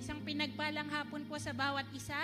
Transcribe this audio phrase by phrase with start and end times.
[0.00, 2.16] Isang pinagpalang hapon po sa bawat isa.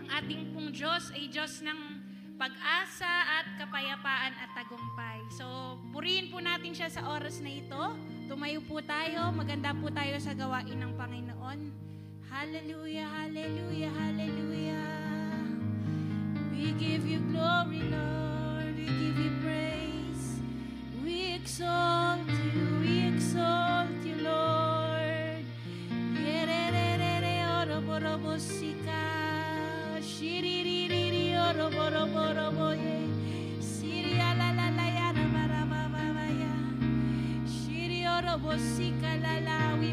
[0.00, 2.00] Ang ating pong Diyos ay Diyos ng
[2.40, 5.20] pag-asa at kapayapaan at tagumpay.
[5.36, 7.84] So, purihin po natin siya sa oras na ito.
[8.32, 11.60] Tumayo po tayo, maganda po tayo sa gawain ng Panginoon.
[12.32, 14.88] Hallelujah, hallelujah, hallelujah.
[16.48, 18.72] We give you glory, Lord.
[18.72, 20.40] We give you praise.
[21.04, 23.67] We exalt you, we exalt
[27.98, 29.00] orobosika
[30.10, 32.98] shiririri oroborobo ye
[33.70, 36.54] siria la la la ya na mara mama ya
[37.54, 39.90] shiri orobosika la la we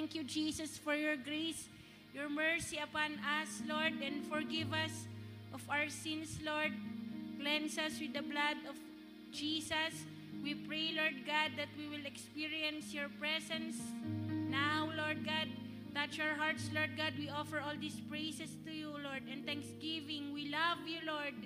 [0.00, 1.68] thank you, Jesus, for your grace,
[2.14, 5.04] your mercy upon us, Lord, and forgive us
[5.52, 6.72] of our sins, Lord.
[7.38, 8.80] Cleanse us with the blood of
[9.30, 10.08] Jesus.
[10.42, 13.76] We pray, Lord God, that we will experience your presence
[14.48, 15.52] now, Lord God.
[15.92, 17.12] Touch our hearts, Lord God.
[17.18, 20.32] We offer all these praises to you, Lord, and thanksgiving.
[20.32, 21.36] We love you, Lord.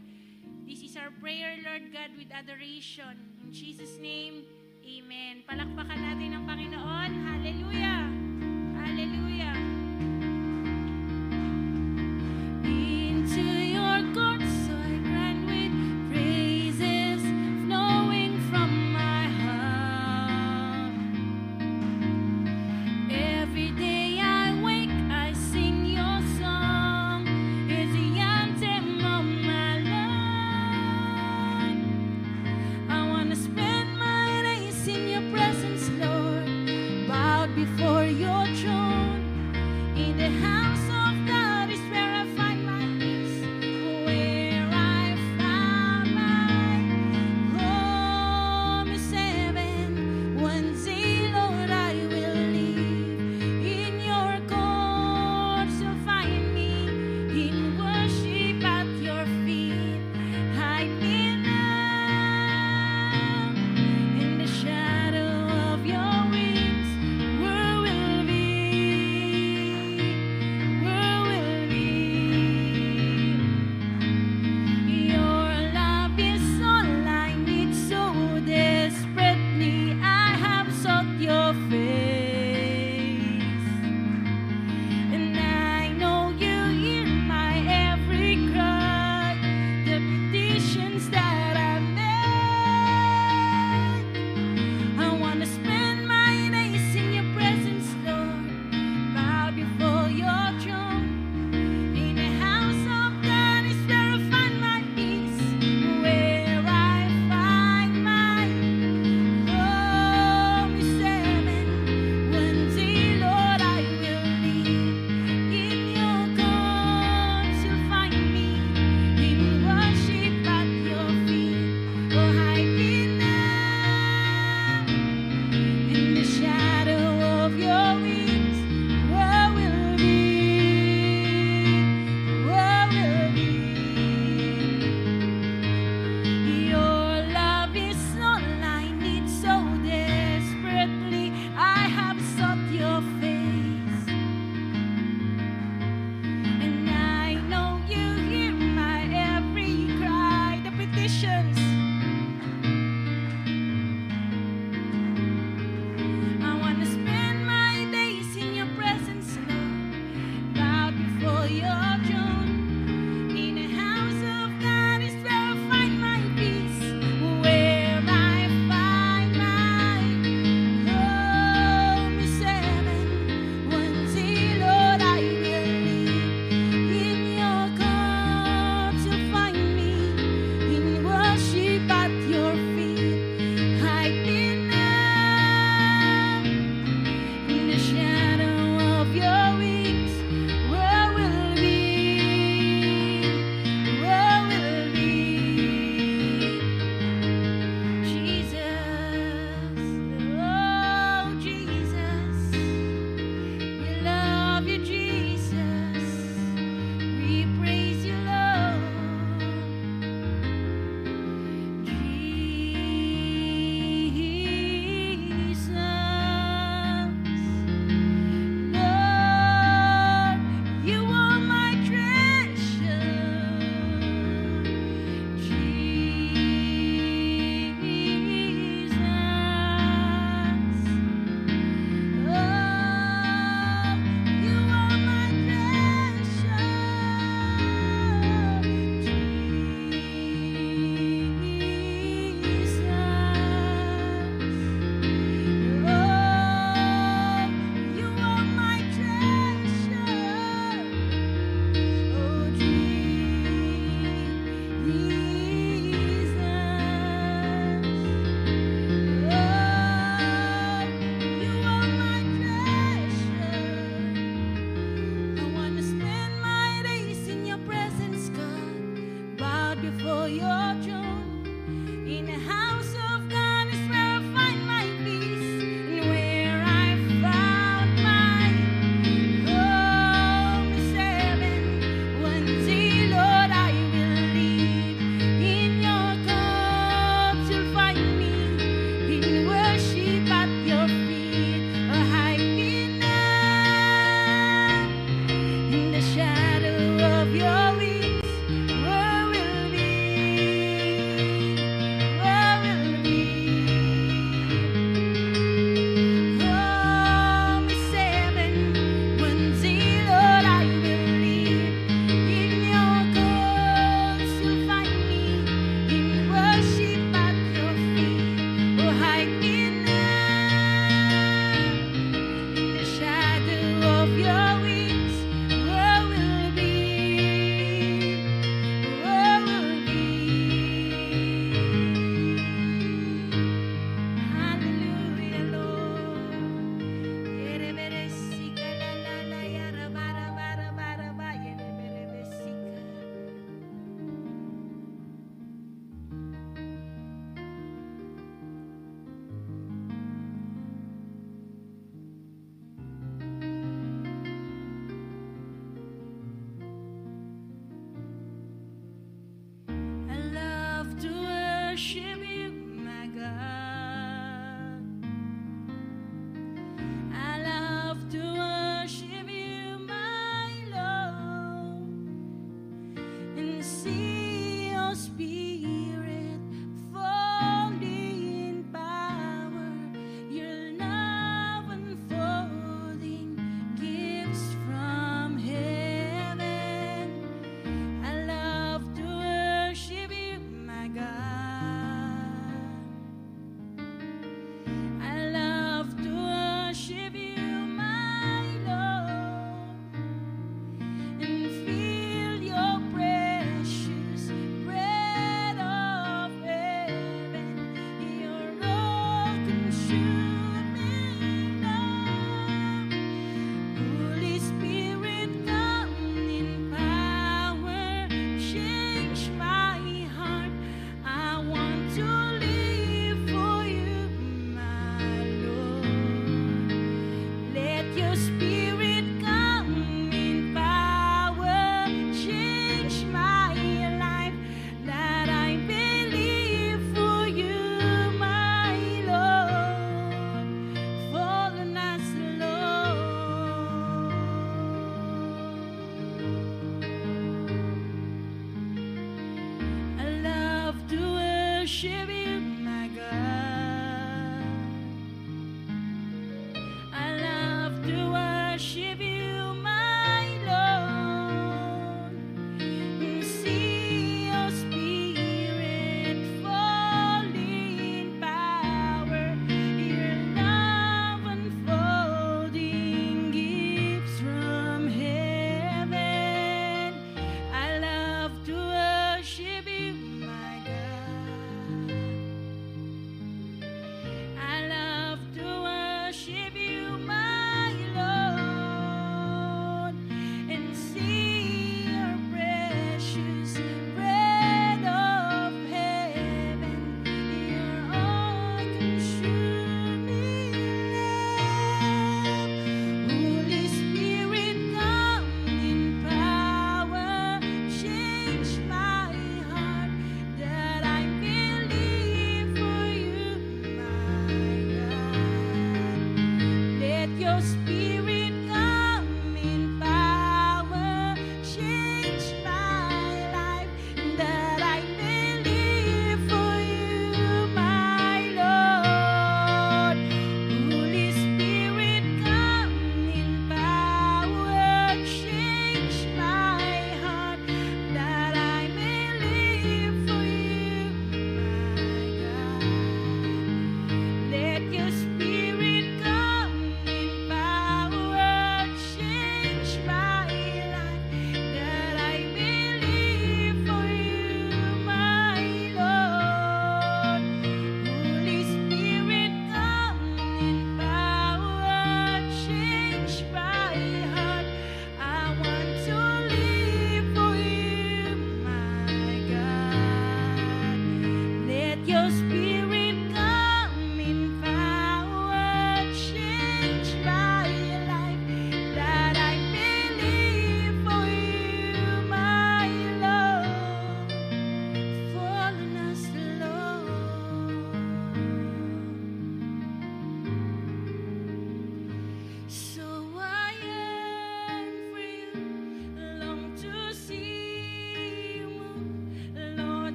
[0.62, 3.18] This is our prayer, Lord God, with adoration.
[3.42, 4.46] In Jesus' name,
[4.86, 5.42] Amen.
[5.42, 7.10] Palakpakan natin ang Panginoon.
[7.24, 8.23] Hallelujah!
[9.36, 9.73] Hallelujah!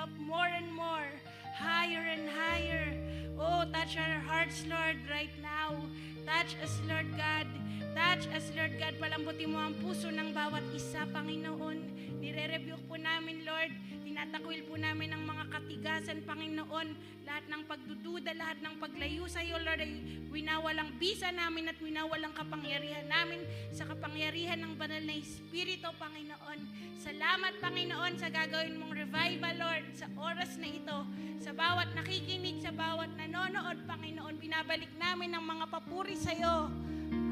[0.00, 1.12] Up more and more,
[1.52, 2.96] higher and higher.
[3.36, 5.76] Oh, touch our hearts, Lord, right now.
[6.24, 7.44] Touch us, Lord God.
[7.92, 8.96] Touch us, Lord God.
[8.96, 11.84] Palambutin mo ang puso ng bawat isa, Panginoon.
[12.16, 13.76] Nire-rebuke po namin, Lord.
[14.10, 16.88] Tinatakwil po namin ang mga katigasan, Panginoon.
[17.22, 20.02] Lahat ng pagdududa, lahat ng paglayo sa iyo, Lord, ay
[20.34, 23.38] winawalang bisa namin at winawalang kapangyarihan namin
[23.70, 26.58] sa kapangyarihan ng banal na Espiritu, Panginoon.
[26.98, 30.98] Salamat, Panginoon, sa gagawin mong revival, Lord, sa oras na ito.
[31.38, 36.66] Sa bawat nakikinig, sa bawat nanonood, Panginoon, binabalik namin ang mga papuri sa iyo.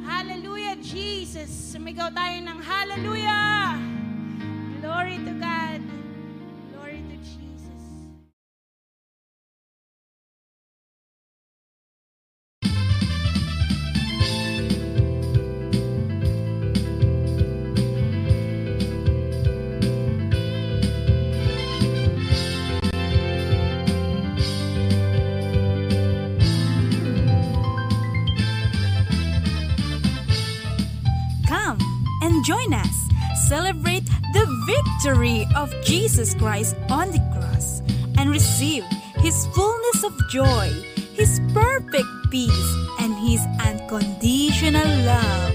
[0.07, 1.75] Hallelujah, Jesus.
[1.75, 3.75] Sumigaw tayo ng hallelujah.
[4.79, 5.83] Glory to God.
[35.57, 37.81] Of Jesus Christ on the cross
[38.19, 38.85] and receive
[39.17, 40.69] His fullness of joy,
[41.15, 45.48] His perfect peace, and His unconditional love.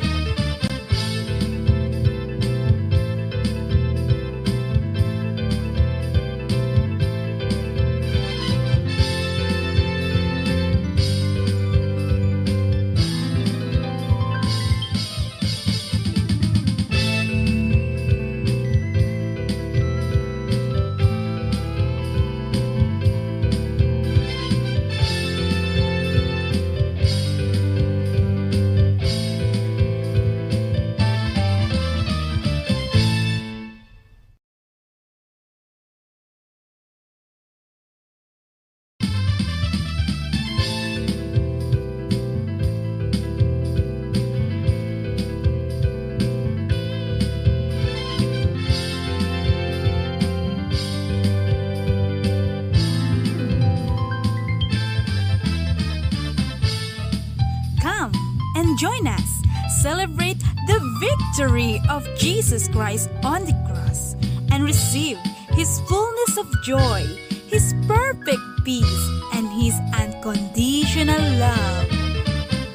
[61.43, 64.15] Victory of Jesus Christ on the cross
[64.55, 65.19] and receive
[65.51, 67.03] His fullness of joy,
[67.51, 69.03] His perfect peace,
[69.35, 71.91] and His unconditional love.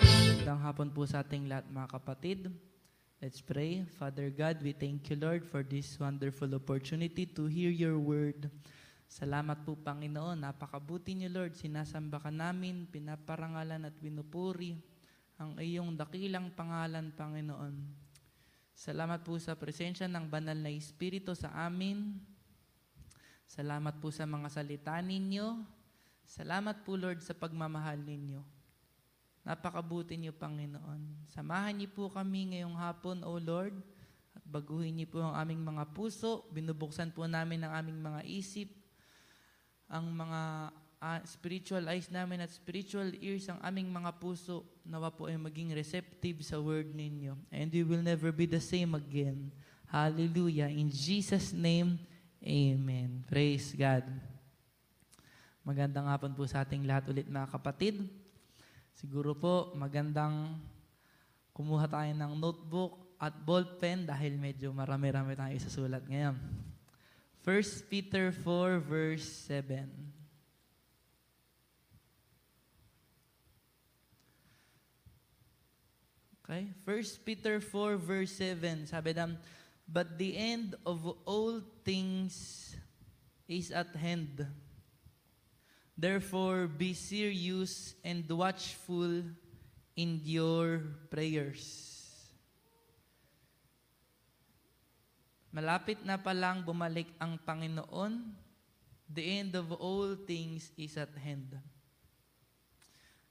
[0.04, 2.52] Magandang hapon po sa ating lahat mga kapatid.
[3.24, 3.88] Let's pray.
[3.96, 8.52] Father God, we thank you Lord for this wonderful opportunity to hear your word.
[9.08, 14.76] Salamat po Panginoon, napakabuti niyo Lord, sinasamba ka namin, pinaparangalan at pinupuri
[15.40, 18.07] ang iyong dakilang pangalan Panginoon.
[18.78, 22.14] Salamat po sa presensya ng banal na Espiritu sa amin.
[23.42, 25.66] Salamat po sa mga salita ninyo.
[26.22, 28.38] Salamat po Lord sa pagmamahal ninyo.
[29.42, 31.26] Napakabuti niyo, Panginoon.
[31.26, 33.74] Samahan niyo po kami ngayong hapon, O Lord,
[34.38, 36.46] at baguhin niyo po ang aming mga puso.
[36.54, 38.70] Binubuksan po namin ang aming mga isip,
[39.90, 44.66] ang mga ah, spiritual eyes namin at spiritual ears, ang aming mga puso.
[44.82, 47.34] Nawa po ay maging receptive sa word ninyo.
[47.50, 49.50] And we will never be the same again.
[49.88, 50.68] Hallelujah.
[50.68, 51.96] In Jesus' name,
[52.38, 53.26] Amen.
[53.26, 54.06] Praise God.
[55.66, 58.06] Magandang hapon po sa ating lahat ulit mga kapatid.
[58.94, 60.54] Siguro po magandang
[61.50, 66.38] kumuha tayo ng notebook at ballpen dahil medyo marami-rami tayo isusulat ngayon.
[67.42, 70.07] 1 Peter 4 verse 7.
[76.48, 76.72] Okay?
[76.88, 78.88] 1 Peter 4 verse 7.
[78.88, 79.36] Sabi dam,
[79.84, 82.72] But the end of all things
[83.44, 84.48] is at hand.
[85.92, 89.28] Therefore, be serious and watchful
[89.92, 90.80] in your
[91.12, 91.84] prayers.
[95.52, 98.36] Malapit na palang bumalik ang Panginoon.
[99.08, 101.56] The end of all things is at hand.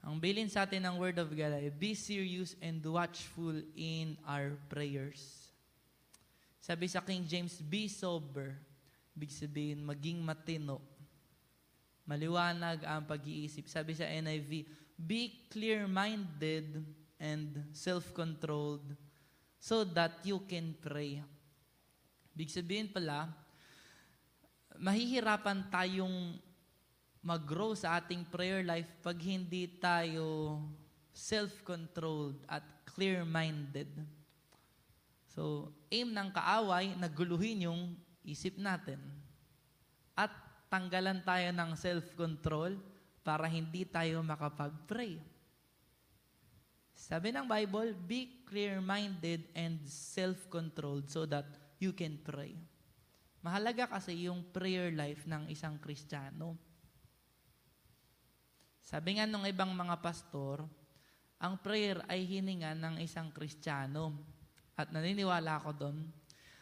[0.06, 4.56] Ang bilin sa atin ng Word of God ay, Be serious and watchful in our
[4.70, 5.52] prayers.
[6.62, 8.58] Sabi sa King James, Be sober.
[9.18, 10.84] Big sabihin, maging matino.
[12.06, 13.66] Maliwanag ang pag-iisip.
[13.68, 16.86] Sabi sa NIV, Be clear-minded
[17.18, 18.94] and self-controlled
[19.58, 21.22] so that you can pray.
[22.38, 23.34] Big sabihin pala,
[24.78, 26.38] mahihirapan tayong
[27.21, 30.60] mag-grow sa ating prayer life pag hindi tayo
[31.12, 33.89] self-controlled at clear-minded.
[35.34, 37.82] So, aim ng kaaway, naguluhin yung
[38.25, 38.97] isip natin.
[40.17, 40.34] At
[40.69, 42.77] tanggalan tayo ng self-control
[43.21, 45.21] para hindi tayo makapag-pray.
[46.97, 51.45] Sabi ng Bible, be clear-minded and self-controlled so that
[51.77, 52.58] you can pray.
[53.45, 56.58] Mahalaga kasi yung prayer life ng isang Kristiyano.
[58.88, 60.63] Sabi nga nung ibang mga pastor,
[61.43, 64.15] ang prayer ay hininga ng isang Kristiyano.
[64.80, 66.08] At naniniwala ako doon.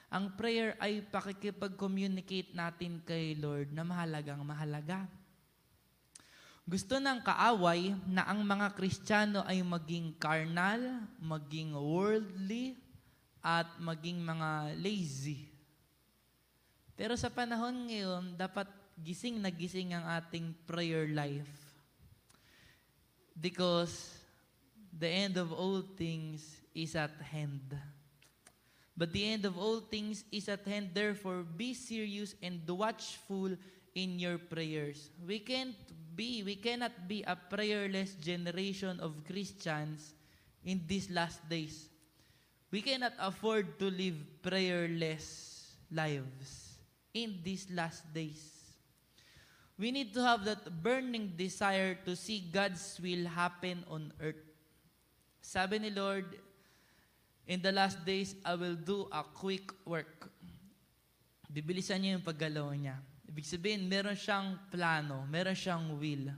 [0.10, 5.06] Ang prayer ay pakikipag-communicate natin kay Lord na mahalagang mahalaga.
[6.66, 10.82] Gusto ng kaaway na ang mga Kristiyano ay maging carnal,
[11.22, 12.74] maging worldly,
[13.46, 15.46] at maging mga lazy.
[16.98, 18.66] Pero sa panahon ngayon, dapat
[18.98, 21.65] gising na gising ang ating prayer life.
[23.40, 24.16] Because
[24.98, 27.76] the end of all things is at hand.
[28.96, 30.92] But the end of all things is at hand.
[30.94, 33.52] Therefore, be serious and watchful
[33.94, 35.12] in your prayers.
[35.28, 35.76] We can't
[36.16, 40.16] be, we cannot be a prayerless generation of Christians
[40.64, 41.90] in these last days.
[42.72, 46.80] We cannot afford to live prayerless lives
[47.14, 48.55] in these last days.
[49.76, 54.40] We need to have that burning desire to see God's will happen on earth.
[55.44, 56.26] Sabi ni Lord,
[57.44, 60.32] in the last days, I will do a quick work.
[61.52, 62.96] Bibilisan niya yung paggalaw niya.
[63.28, 66.32] Ibig sabihin, meron siyang plano, meron siyang will.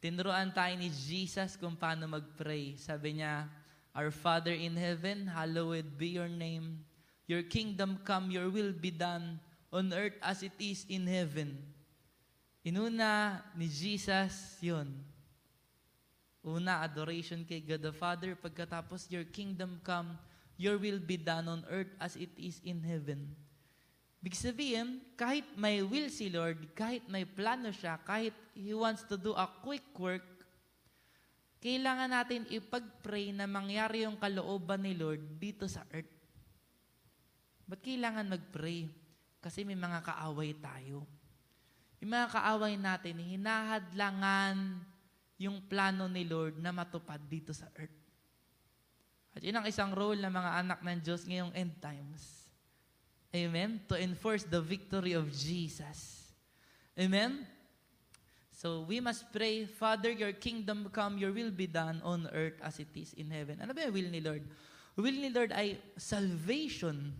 [0.00, 2.80] Tinuruan tayo ni Jesus kung paano mag-pray.
[2.80, 3.44] Sabi niya,
[3.92, 6.80] Our Father in heaven, hallowed be your name.
[7.28, 9.36] Your kingdom come, your will be done
[9.68, 11.73] on earth as it is in heaven.
[12.64, 14.88] Inuna ni Jesus yun.
[16.40, 18.32] Una, adoration kay God the Father.
[18.32, 20.16] Pagkatapos, your kingdom come,
[20.56, 23.36] your will be done on earth as it is in heaven.
[24.24, 29.20] Big sabihin, kahit may will si Lord, kahit may plano siya, kahit He wants to
[29.20, 30.24] do a quick work,
[31.60, 36.08] kailangan natin ipag-pray na mangyari yung kalooban ni Lord dito sa earth.
[37.68, 38.88] Ba't kailangan mag-pray?
[39.44, 41.04] Kasi may mga kaaway tayo.
[42.04, 44.76] Yung mga kaaway natin, hinahadlangan
[45.40, 47.96] yung plano ni Lord na matupad dito sa earth.
[49.32, 52.44] At yun ang isang role ng mga anak ng Diyos ngayong end times.
[53.32, 53.80] Amen?
[53.88, 56.28] To enforce the victory of Jesus.
[56.92, 57.48] Amen?
[58.52, 62.76] So we must pray, Father, your kingdom come, your will be done on earth as
[62.84, 63.64] it is in heaven.
[63.64, 64.44] Ano ba yung will ni Lord?
[65.00, 67.16] Will ni Lord ay salvation.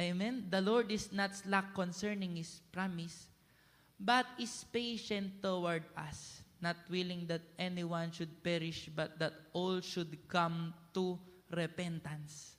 [0.00, 0.48] Amen?
[0.48, 3.28] The Lord is not slack concerning His promise,
[4.00, 10.16] but is patient toward us, not willing that anyone should perish, but that all should
[10.24, 11.20] come to
[11.52, 12.56] repentance.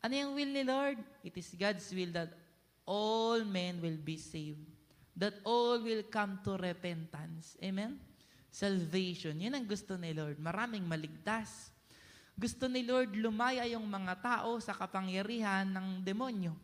[0.00, 0.96] Ano yung will ni Lord?
[1.20, 2.32] It is God's will that
[2.88, 4.64] all men will be saved.
[5.12, 7.60] That all will come to repentance.
[7.60, 8.00] Amen?
[8.48, 9.36] Salvation.
[9.36, 10.40] Yun ang gusto ni Lord.
[10.40, 11.74] Maraming maligtas.
[12.38, 16.54] Gusto ni Lord lumaya yung mga tao sa kapangyarihan ng demonyo.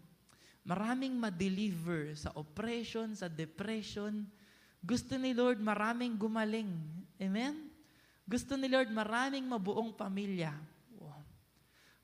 [0.64, 4.24] Maraming ma-deliver sa oppression, sa depression.
[4.80, 6.72] Gusto ni Lord maraming gumaling.
[7.20, 7.68] Amen?
[8.24, 10.56] Gusto ni Lord maraming mabuong pamilya.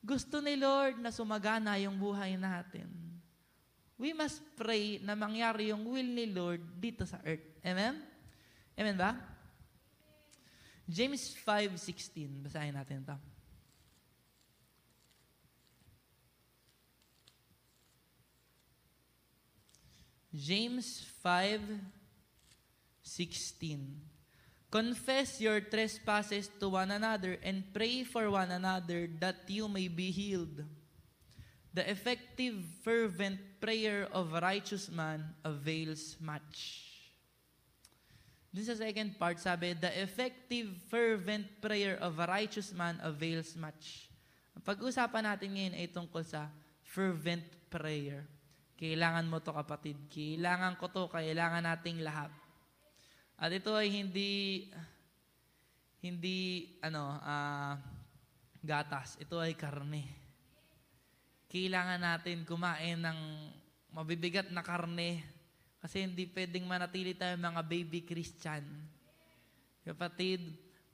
[0.00, 2.88] Gusto ni Lord na sumagana yung buhay natin.
[4.00, 7.60] We must pray na mangyari yung will ni Lord dito sa earth.
[7.60, 8.00] Amen?
[8.72, 9.12] Amen ba?
[10.88, 12.48] James 5.16.
[12.48, 13.29] Basahin natin ito.
[20.30, 21.82] James 5:16
[24.70, 30.14] Confess your trespasses to one another and pray for one another that you may be
[30.14, 30.62] healed.
[31.74, 36.86] The effective fervent prayer of a righteous man avails much.
[38.50, 44.10] Dun sa second part, sabi, the effective, fervent prayer of a righteous man avails much.
[44.58, 46.50] Ang pag-usapan natin ngayon ay tungkol sa
[46.82, 48.26] fervent prayer.
[48.80, 50.00] Kailangan mo to kapatid.
[50.08, 51.04] Kailangan ko to.
[51.12, 52.32] Kailangan nating lahat.
[53.36, 54.64] At ito ay hindi,
[56.00, 57.76] hindi, ano, ah,
[58.64, 59.20] gatas.
[59.20, 60.08] Ito ay karne.
[61.52, 63.20] Kailangan natin kumain ng
[63.92, 65.20] mabibigat na karne
[65.80, 68.62] kasi hindi pwedeng manatili tayo mga baby Christian.
[69.80, 70.40] Kapatid,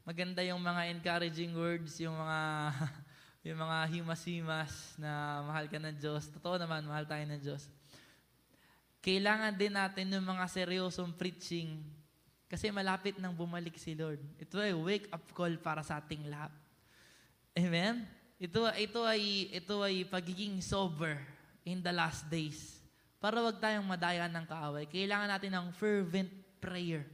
[0.07, 2.41] maganda yung mga encouraging words, yung mga
[3.47, 6.27] yung mga himas-himas na mahal ka ng Diyos.
[6.35, 7.71] Totoo naman, mahal tayo ng Diyos.
[8.99, 11.79] Kailangan din natin yung mga seryosong preaching
[12.51, 14.19] kasi malapit nang bumalik si Lord.
[14.43, 16.51] Ito ay wake-up call para sa ating lahat.
[17.55, 18.03] Amen?
[18.43, 21.15] Ito, ito, ay, ito ay pagiging sober
[21.63, 22.83] in the last days.
[23.23, 27.07] Para wag tayong madaya ng kaaway, kailangan natin ng fervent prayer.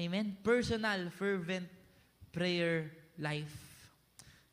[0.00, 0.40] Amen?
[0.40, 1.68] Personal, fervent
[2.32, 2.88] prayer
[3.20, 3.67] life.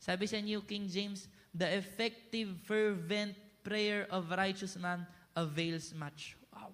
[0.06, 3.34] Sabi sa New King James, the effective, fervent
[3.66, 5.02] prayer of righteous man
[5.34, 6.38] avails much.
[6.54, 6.70] Wow.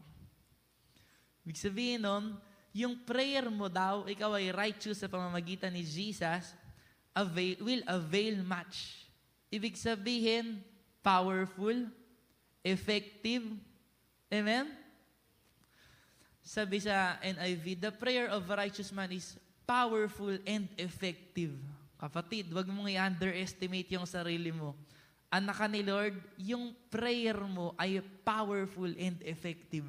[1.47, 2.35] Ibig sabihin nun,
[2.75, 6.51] yung prayer mo daw, ikaw ay righteous sa pamamagitan ni Jesus,
[7.15, 9.07] avail, will avail much.
[9.47, 10.59] Ibig sabihin,
[10.99, 11.87] powerful,
[12.67, 13.47] effective.
[14.27, 14.75] Amen?
[16.43, 21.55] Sabi sa NIV, the prayer of a righteous man is powerful and effective.
[22.01, 24.73] Kapatid, wag mong i-underestimate yung sarili mo.
[25.29, 29.85] Anak ka ni Lord, yung prayer mo ay powerful and effective.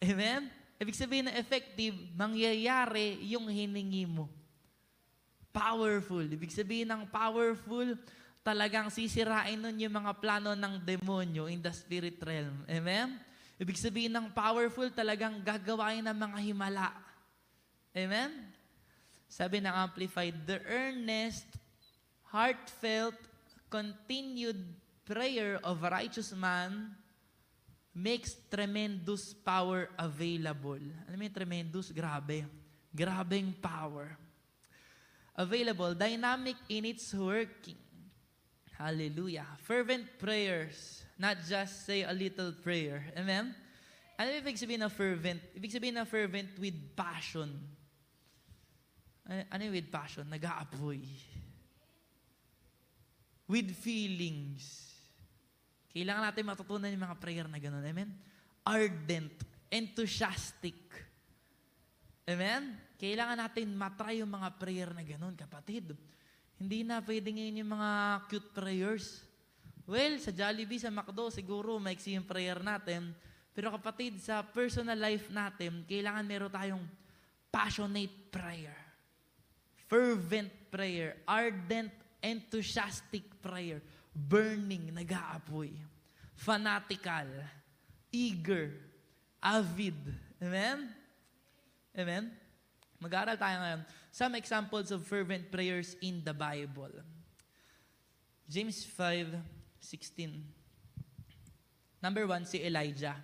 [0.00, 0.48] Amen?
[0.80, 4.32] Ibig sabihin na effective, mangyayari yung hiningi mo.
[5.52, 6.24] Powerful.
[6.24, 8.00] Ibig sabihin ng powerful,
[8.40, 12.64] talagang sisirain nun yung mga plano ng demonyo in the spirit realm.
[12.64, 13.20] Amen?
[13.60, 16.96] Ibig sabihin ng powerful, talagang gagawain ng mga himala.
[17.92, 18.55] Amen?
[19.26, 21.46] Sabi ng Amplified, the earnest,
[22.30, 23.18] heartfelt,
[23.68, 24.62] continued
[25.04, 26.94] prayer of a righteous man
[27.96, 30.82] makes tremendous power available.
[31.08, 31.90] Alam mo tremendous?
[31.90, 32.44] Grabe.
[32.92, 34.16] Grabing power.
[35.36, 37.76] Available, dynamic in its working.
[38.76, 39.48] Hallelujah.
[39.64, 43.04] Fervent prayers, not just say a little prayer.
[43.16, 43.56] Amen?
[44.16, 45.40] Ano ibig sabihin na fervent?
[45.56, 47.52] Ibig sabihin na fervent with passion.
[49.26, 50.26] Ano ano with passion?
[50.30, 51.02] Nag-aapoy.
[53.50, 54.86] With feelings.
[55.90, 57.84] Kailangan natin matutunan yung mga prayer na gano'n.
[57.86, 58.10] Amen?
[58.62, 59.34] Ardent.
[59.70, 60.78] Enthusiastic.
[62.26, 62.74] Amen?
[62.98, 65.94] Kailangan natin matry yung mga prayer na gano'n, kapatid.
[66.56, 67.90] Hindi na pwede ngayon yung mga
[68.30, 69.26] cute prayers.
[69.86, 73.14] Well, sa Jollibee, sa McDo, siguro maiksi yung prayer natin.
[73.54, 76.84] Pero kapatid, sa personal life natin, kailangan meron tayong
[77.52, 78.85] passionate prayer.
[79.86, 81.16] Fervent prayer.
[81.26, 83.82] Ardent, enthusiastic prayer.
[84.14, 85.72] Burning, nag-aapoy.
[86.34, 87.26] Fanatical.
[88.10, 88.72] Eager.
[89.42, 89.98] Avid.
[90.42, 90.90] Amen?
[91.96, 92.24] Amen?
[93.00, 93.82] Mag-aaral tayo ngayon.
[94.10, 96.92] Some examples of fervent prayers in the Bible.
[98.48, 100.40] James 5:16.
[102.00, 103.16] Number one, si Elijah.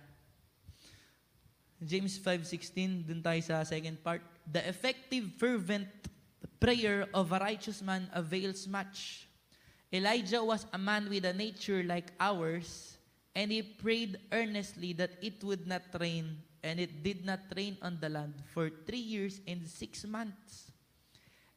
[1.81, 4.21] James 5:16, dun tayo sa second part.
[4.45, 5.89] The effective, fervent
[6.63, 9.27] prayer of a righteous man avails much.
[9.91, 12.95] Elijah was a man with a nature like ours,
[13.35, 17.99] and he prayed earnestly that it would not rain, and it did not rain on
[17.99, 20.71] the land for three years and six months.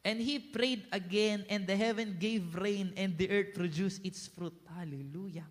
[0.03, 4.59] And he prayed again, and the heaven gave rain, and the earth produced its fruit.
[4.75, 5.47] Hallelujah.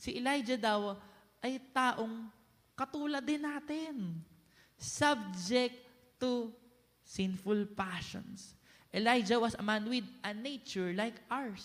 [0.00, 0.96] Si Elijah daw
[1.44, 2.32] ay taong
[2.72, 4.24] katulad din natin.
[4.80, 5.76] Subject
[6.16, 6.48] to
[7.04, 8.56] sinful passions.
[8.94, 11.64] Elijah was a man with a nature like ours.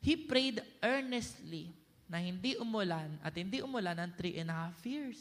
[0.00, 1.74] He prayed earnestly
[2.06, 5.18] na hindi umulan at hindi umulan ng three and a half years.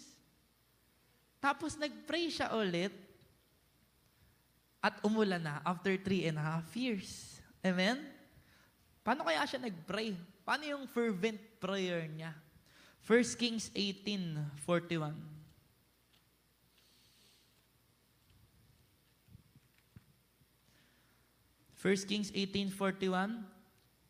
[1.42, 2.94] Tapos nagpray siya ulit
[4.86, 7.42] at umulan na after three and a half years.
[7.66, 7.98] Amen?
[9.02, 10.14] Paano kaya siya nagpray?
[10.46, 12.34] Paano yung fervent prayer niya?
[13.06, 15.35] 1 Kings 18, 41.
[21.86, 23.46] 1 Kings 18:41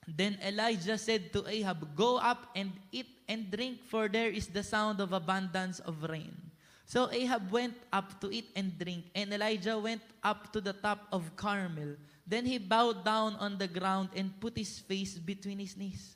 [0.07, 4.63] Then Elijah said to Ahab, "Go up and eat and drink, for there is the
[4.63, 6.31] sound of abundance of rain."
[6.87, 11.09] So Ahab went up to eat and drink, and Elijah went up to the top
[11.11, 11.99] of Carmel.
[12.23, 16.15] Then he bowed down on the ground and put his face between his knees.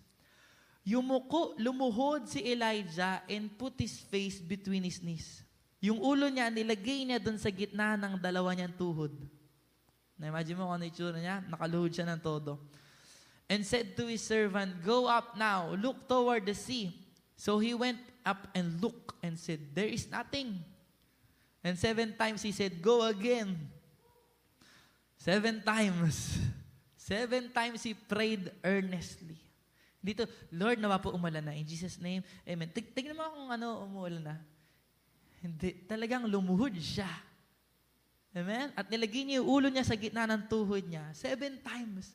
[0.85, 5.43] Yumuko, lumuhod si Elijah and put his face between his knees.
[5.81, 9.11] Yung ulo niya, nilagay niya dun sa gitna ng dalawa niyang tuhod.
[10.19, 11.39] Na-imagine mo kung ano yung tsura niya?
[11.47, 12.59] Nakaluhod siya ng todo.
[13.47, 16.93] And said to his servant, Go up now, look toward the sea.
[17.39, 20.59] So he went up and looked and said, There is nothing.
[21.63, 23.57] And seven times he said, Go again.
[25.17, 26.37] Seven times.
[27.09, 29.41] Seven times he prayed earnestly.
[29.97, 31.57] Dito, Lord, nawa po umulan na.
[31.57, 32.69] In Jesus' name, Amen.
[32.69, 34.37] Tig tignan mo kung ano umulan na.
[35.41, 35.89] Hindi.
[35.89, 37.09] Talagang lumuhod siya.
[38.29, 38.69] Amen?
[38.77, 41.09] At nilagay niya yung ulo niya sa gitna ng tuhod niya.
[41.17, 42.13] Seven times.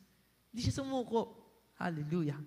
[0.51, 1.35] Hindi siya sumuko.
[1.75, 2.39] Hallelujah.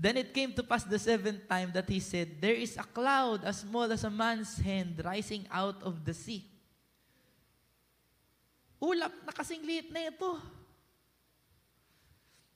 [0.00, 3.44] Then it came to pass the seventh time that he said, There is a cloud
[3.44, 6.46] as small as a man's hand rising out of the sea.
[8.80, 10.40] Ulap na kasing liit na ito.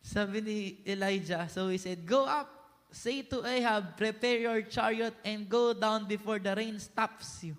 [0.00, 0.56] Sabi ni
[0.88, 2.48] Elijah, so he said, Go up,
[2.88, 7.56] say to Ahab, prepare your chariot and go down before the rain stops you.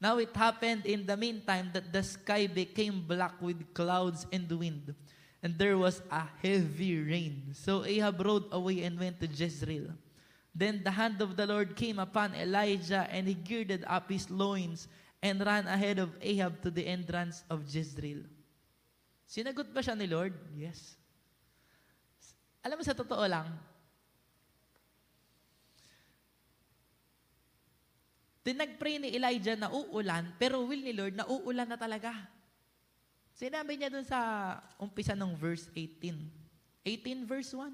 [0.00, 4.94] Now it happened in the meantime that the sky became black with clouds and wind,
[5.42, 7.52] and there was a heavy rain.
[7.52, 9.88] So Ahab rode away and went to Jezreel.
[10.54, 14.88] Then the hand of the Lord came upon Elijah, and he girded up his loins
[15.22, 18.22] and ran ahead of Ahab to the entrance of Jezreel.
[19.24, 20.36] Sinagot ba siya ni Lord?
[20.54, 21.00] Yes.
[22.60, 23.48] Alam mo sa totoo lang,
[28.44, 32.12] Tinag-pray ni Elijah na uulan, pero will ni Lord na uulan na talaga.
[33.32, 36.12] Sinabi niya dun sa umpisa ng verse 18.
[36.84, 37.72] 18 verse 1.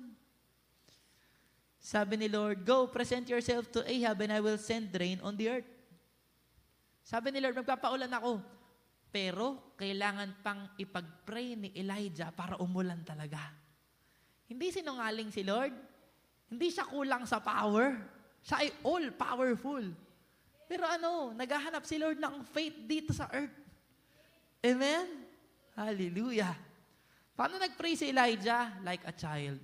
[1.82, 5.58] Sabi ni Lord, Go, present yourself to Ahab and I will send rain on the
[5.58, 5.70] earth.
[7.02, 8.38] Sabi ni Lord, magpapaulan ako.
[9.10, 13.42] Pero kailangan pang ipag-pray ni Elijah para umulan talaga.
[14.46, 15.74] Hindi sinungaling si Lord.
[16.46, 17.98] Hindi siya kulang sa power.
[18.46, 20.09] Siya ay all-powerful.
[20.70, 23.58] Pero ano, naghahanap si Lord ng faith dito sa earth.
[24.62, 25.26] Amen?
[25.74, 26.54] Hallelujah.
[27.34, 28.70] Paano nag-pray si Elijah?
[28.86, 29.58] Like a child.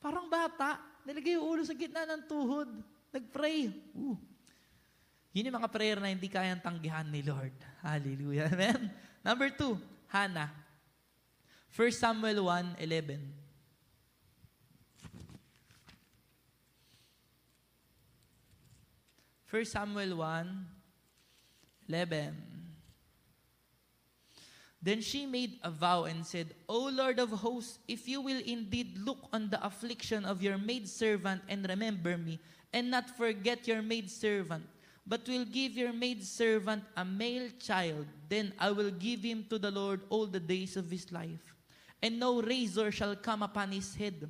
[0.00, 0.80] Parang bata.
[1.04, 2.80] Nilagay yung ulo sa gitna ng tuhod.
[3.12, 3.68] Nag-pray.
[3.92, 4.16] Ooh.
[5.36, 7.52] Yun yung mga prayer na hindi kayang tanggihan ni Lord.
[7.84, 8.48] Hallelujah.
[8.48, 8.88] Amen?
[9.20, 9.76] Number two,
[10.08, 10.48] Hannah.
[11.76, 13.35] 1 Samuel 1, 11.
[19.56, 20.66] 1 Samuel 1,
[21.88, 22.36] 11.
[24.82, 28.98] Then she made a vow and said, O Lord of hosts, if you will indeed
[28.98, 32.38] look on the affliction of your maidservant and remember me,
[32.70, 34.66] and not forget your maidservant,
[35.06, 39.70] but will give your maidservant a male child, then I will give him to the
[39.70, 41.54] Lord all the days of his life,
[42.02, 44.28] and no razor shall come upon his head.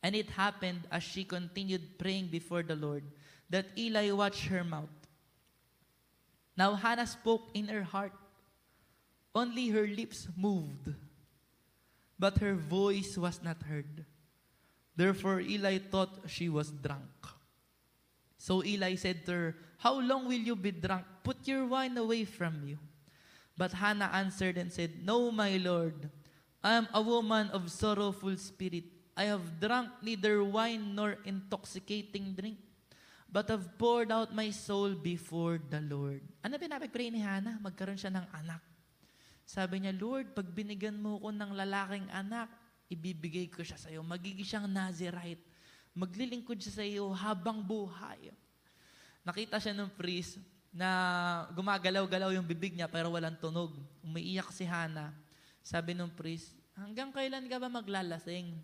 [0.00, 3.02] And it happened as she continued praying before the Lord
[3.50, 4.94] that Eli watched her mouth.
[6.56, 8.14] Now Hannah spoke in her heart.
[9.34, 10.90] Only her lips moved,
[12.18, 14.06] but her voice was not heard.
[14.96, 17.26] Therefore Eli thought she was drunk.
[18.38, 21.06] So Eli said to her, How long will you be drunk?
[21.22, 22.78] Put your wine away from you.
[23.56, 26.10] But Hannah answered and said, No, my Lord.
[26.62, 28.84] I am a woman of sorrowful spirit.
[29.16, 32.58] I have drunk neither wine nor intoxicating drink
[33.30, 36.20] but have poured out my soul before the Lord.
[36.42, 37.62] Ano pinapag-pray ni Hannah?
[37.62, 38.58] Magkaroon siya ng anak.
[39.46, 42.50] Sabi niya, Lord, pag binigyan mo ko ng lalaking anak,
[42.90, 44.02] ibibigay ko siya sa iyo.
[44.02, 45.46] Magiging siyang Nazirite.
[45.94, 48.34] Maglilingkod siya sa iyo habang buhay.
[49.22, 53.78] Nakita siya ng priest na gumagalaw-galaw yung bibig niya pero walang tunog.
[54.02, 55.14] Umiiyak si Hannah.
[55.62, 58.58] Sabi ng priest, hanggang kailan ka ba maglalasing?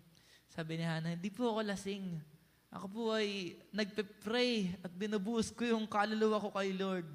[0.51, 2.19] Sabi ni Hannah, hindi po ako lasing.
[2.67, 7.07] Ako po ay nagpe-pray at binubuhos ko yung kaluluwa ko kay Lord.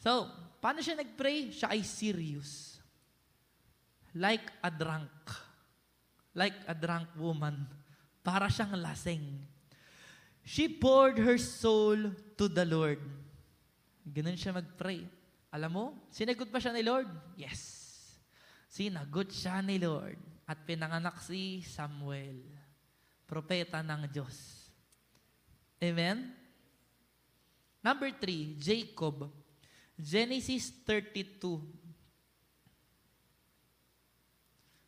[0.00, 0.28] So,
[0.60, 1.52] paano siya nag-pray?
[1.52, 2.80] Siya ay serious.
[4.16, 5.12] Like a drunk.
[6.32, 7.68] Like a drunk woman.
[8.24, 9.24] Para siyang lasing.
[10.44, 13.00] She poured her soul to the Lord.
[14.04, 15.04] Ganun siya mag-pray.
[15.52, 17.08] Alam mo, sinagot ba siya ni Lord?
[17.36, 17.60] Yes.
[18.68, 20.20] Sinagot siya ni Lord.
[20.44, 22.53] At pinanganak si Samuel
[23.26, 24.68] propeta ng Diyos.
[25.82, 26.32] Amen?
[27.82, 29.28] Number three, Jacob.
[29.94, 31.62] Genesis 32,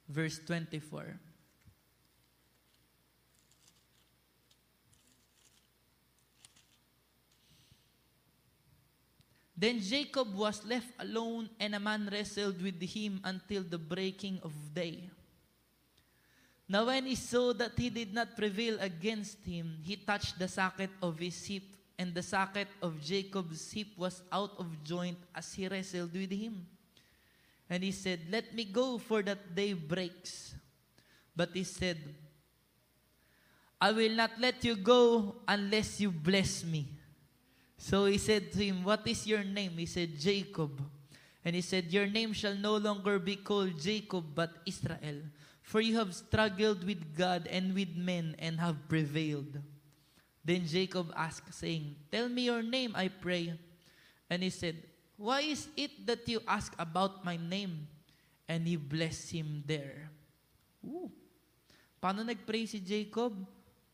[0.08, 1.14] verse 24.
[9.56, 14.52] Then Jacob was left alone, and a man wrestled with him until the breaking of
[14.74, 15.08] day.
[16.68, 20.90] Now when he saw that he did not prevail against him, he touched the socket
[21.00, 21.62] of his hip,
[21.98, 26.66] and the socket of Jacob's hip was out of joint as he wrestled with him.
[27.70, 30.54] And he said, Let me go, for that day breaks.
[31.34, 31.98] But he said,
[33.80, 36.86] I will not let you go unless you bless me.
[37.78, 39.72] So he said to him, What is your name?
[39.76, 40.80] He said, Jacob.
[41.44, 45.22] And he said, Your name shall no longer be called Jacob, but Israel.
[45.66, 49.58] For you have struggled with God and with men and have prevailed.
[50.46, 53.58] Then Jacob asked, saying, Tell me your name, I pray.
[54.30, 54.78] And he said,
[55.18, 57.90] Why is it that you ask about my name?
[58.46, 60.06] And he blessed him there.
[60.86, 61.10] Ooh.
[61.98, 63.34] Paano nag-pray si Jacob?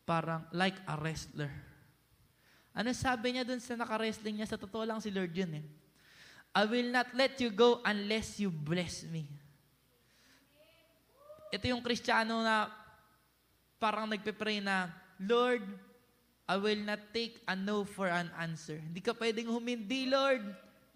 [0.05, 1.49] Parang like a wrestler.
[2.77, 4.45] Ano sabi niya dun sa naka-wrestling niya?
[4.45, 5.65] Sa totoo lang si Lord yun eh.
[6.53, 9.25] I will not let you go unless you bless me.
[11.53, 12.65] Ito yung kristyano na
[13.77, 14.89] parang nagpe-pray na,
[15.21, 15.61] Lord,
[16.49, 18.81] I will not take a no for an answer.
[18.81, 20.41] Hindi ka pwedeng humindi, Lord.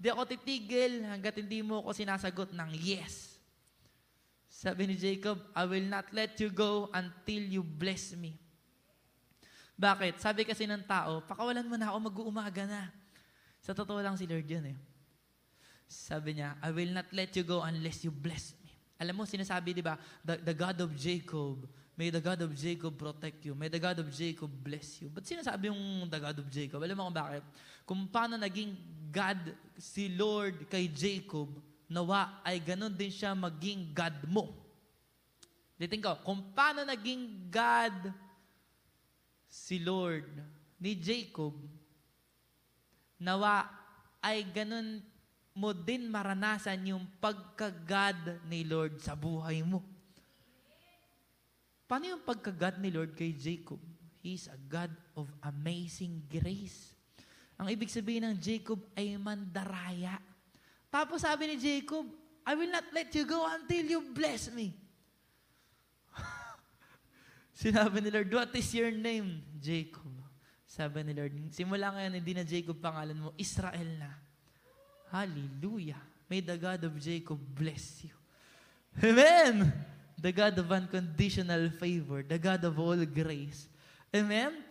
[0.02, 3.38] Hindi ako titigil hanggat hindi mo ako sinasagot ng yes.
[4.50, 8.34] Sabi ni Jacob, I will not let you go until you bless me.
[9.78, 10.18] Bakit?
[10.18, 12.90] Sabi kasi ng tao, pakawalan mo na ako, mag-uumaga na.
[13.62, 14.78] Sa totoo lang si Lord yun eh.
[15.86, 18.67] Sabi niya, I will not let you go unless you bless me.
[18.98, 22.98] Alam mo, sinasabi, di ba, the, the God of Jacob, may the God of Jacob
[22.98, 23.54] protect you.
[23.54, 25.10] May the God of Jacob bless you.
[25.10, 26.82] Ba't sinasabi yung the God of Jacob?
[26.82, 27.44] Alam mo kung bakit?
[27.86, 28.74] Kung paano naging
[29.10, 31.50] God si Lord kay Jacob,
[31.88, 34.52] nawa ay ganun din siya maging God mo.
[35.78, 38.12] Litin ko, kung paano naging God
[39.48, 40.28] si Lord
[40.82, 41.54] ni Jacob,
[43.18, 43.66] nawa
[44.22, 45.02] ay ganun
[45.58, 49.82] mo din maranasan yung pagka-God ni Lord sa buhay mo.
[51.90, 53.82] Paano yung pagka-God ni Lord kay Jacob?
[54.22, 56.94] He's a God of amazing grace.
[57.58, 60.22] Ang ibig sabihin ng Jacob ay mandaraya.
[60.94, 62.06] Tapos sabi ni Jacob,
[62.46, 64.78] I will not let you go until you bless me.
[67.66, 69.42] Sinabi ni Lord, what is your name?
[69.58, 70.14] Jacob.
[70.70, 74.12] Sabi ni Lord, simula ngayon, hindi na Jacob pangalan mo, Israel na.
[75.12, 76.00] Hallelujah.
[76.28, 78.12] May the God of Jacob bless you.
[79.00, 79.72] Amen!
[80.18, 83.70] The God of unconditional favor, the God of all grace.
[84.10, 84.66] Amen?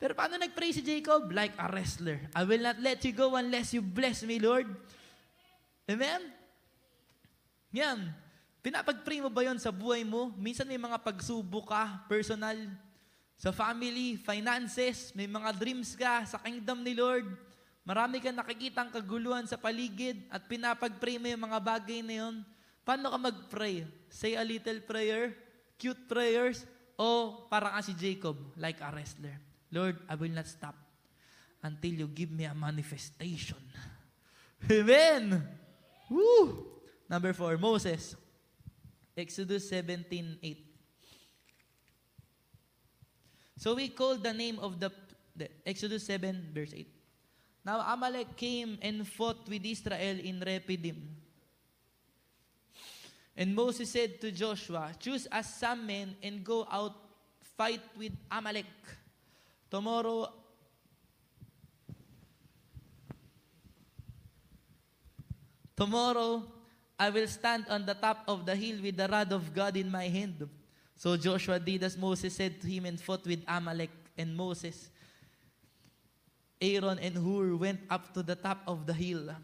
[0.00, 1.28] Pero paano nag-pray si Jacob?
[1.28, 2.16] Like a wrestler.
[2.32, 4.70] I will not let you go unless you bless me, Lord.
[5.84, 6.24] Amen?
[7.74, 8.08] Yan.
[8.64, 10.32] Pinapag-pray mo ba yon sa buhay mo?
[10.40, 12.56] Minsan may mga pagsubok ka, personal,
[13.40, 17.24] sa family, finances, may mga dreams ka sa kingdom ni Lord.
[17.90, 22.46] Marami kang nakikitang kaguluhan sa paligid at pinapag-pray mo yung mga bagay na yun.
[22.86, 23.82] Paano ka mag-pray?
[24.06, 25.34] Say a little prayer,
[25.74, 29.34] cute prayers, o parang si Jacob, like a wrestler.
[29.74, 30.78] Lord, I will not stop
[31.66, 33.58] until you give me a manifestation.
[34.70, 35.42] Amen!
[36.06, 36.70] Woo!
[37.10, 38.14] Number four, Moses.
[39.18, 40.38] Exodus 17:8.
[43.58, 44.94] So we called the name of the,
[45.34, 46.99] the Exodus 7 verse 8.
[47.70, 51.06] Now Amalek came and fought with Israel in Rephidim.
[53.36, 56.98] And Moses said to Joshua, Choose us some men and go out
[57.56, 58.66] fight with Amalek.
[59.70, 60.32] Tomorrow
[65.76, 66.42] Tomorrow
[66.98, 69.88] I will stand on the top of the hill with the rod of God in
[69.88, 70.42] my hand.
[70.96, 74.90] So Joshua did as Moses said to him and fought with Amalek and Moses.
[76.60, 79.34] Aaron and Hur went up to the top of the hill.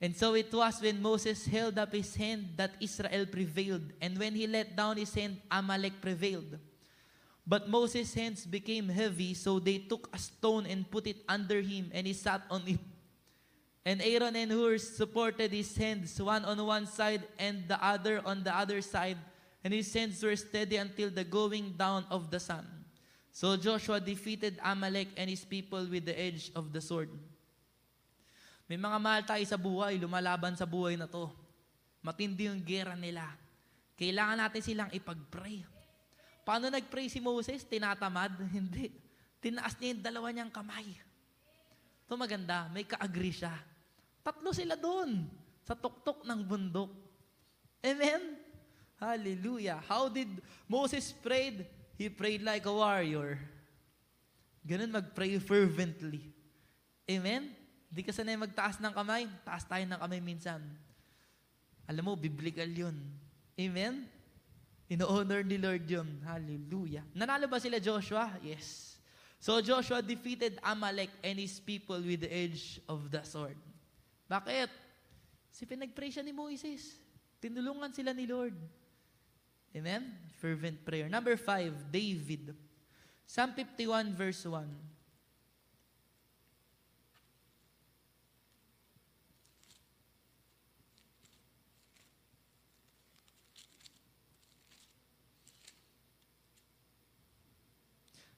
[0.00, 3.92] And so it was when Moses held up his hand that Israel prevailed.
[4.00, 6.58] And when he let down his hand, Amalek prevailed.
[7.46, 11.90] But Moses' hands became heavy, so they took a stone and put it under him,
[11.94, 12.78] and he sat on it.
[13.86, 18.44] And Aaron and Hur supported his hands, one on one side and the other on
[18.44, 19.16] the other side,
[19.64, 22.66] and his hands were steady until the going down of the sun.
[23.38, 27.06] So Joshua defeated Amalek and his people with the edge of the sword.
[28.66, 31.30] May mga mahal tayo sa buhay, lumalaban sa buhay na to.
[32.02, 33.30] Matindi yung gera nila.
[33.94, 35.62] Kailangan natin silang ipag-pray.
[36.42, 37.62] Paano nag-pray si Moses?
[37.62, 38.34] Tinatamad?
[38.58, 38.90] Hindi.
[39.38, 40.98] Tinaas niya yung dalawa niyang kamay.
[42.10, 43.54] Ito maganda, may ka-agree siya.
[44.18, 45.30] Tatlo sila doon,
[45.62, 46.90] sa tuktok ng bundok.
[47.86, 48.34] Amen?
[48.98, 49.78] Hallelujah.
[49.86, 51.77] How did Moses prayed?
[51.98, 53.42] He prayed like a warrior.
[54.62, 56.22] Ganun mag-pray fervently.
[57.10, 57.50] Amen?
[57.90, 60.62] Hindi ka sanay magtaas ng kamay, taas tayo ng kamay minsan.
[61.90, 62.94] Alam mo, biblical yun.
[63.58, 64.06] Amen?
[64.86, 66.06] Ino-honor ni Lord yun.
[66.22, 67.02] Hallelujah.
[67.16, 68.30] Nanalo ba sila Joshua?
[68.44, 68.94] Yes.
[69.42, 73.58] So Joshua defeated Amalek and his people with the edge of the sword.
[74.30, 74.70] Bakit?
[75.50, 77.00] Si pinag-pray siya ni Moises.
[77.42, 78.54] Tinulungan sila ni Lord.
[79.78, 80.10] Amen?
[80.42, 81.08] Fervent prayer.
[81.08, 82.54] Number five, David.
[83.26, 84.66] Psalm 51 verse 1.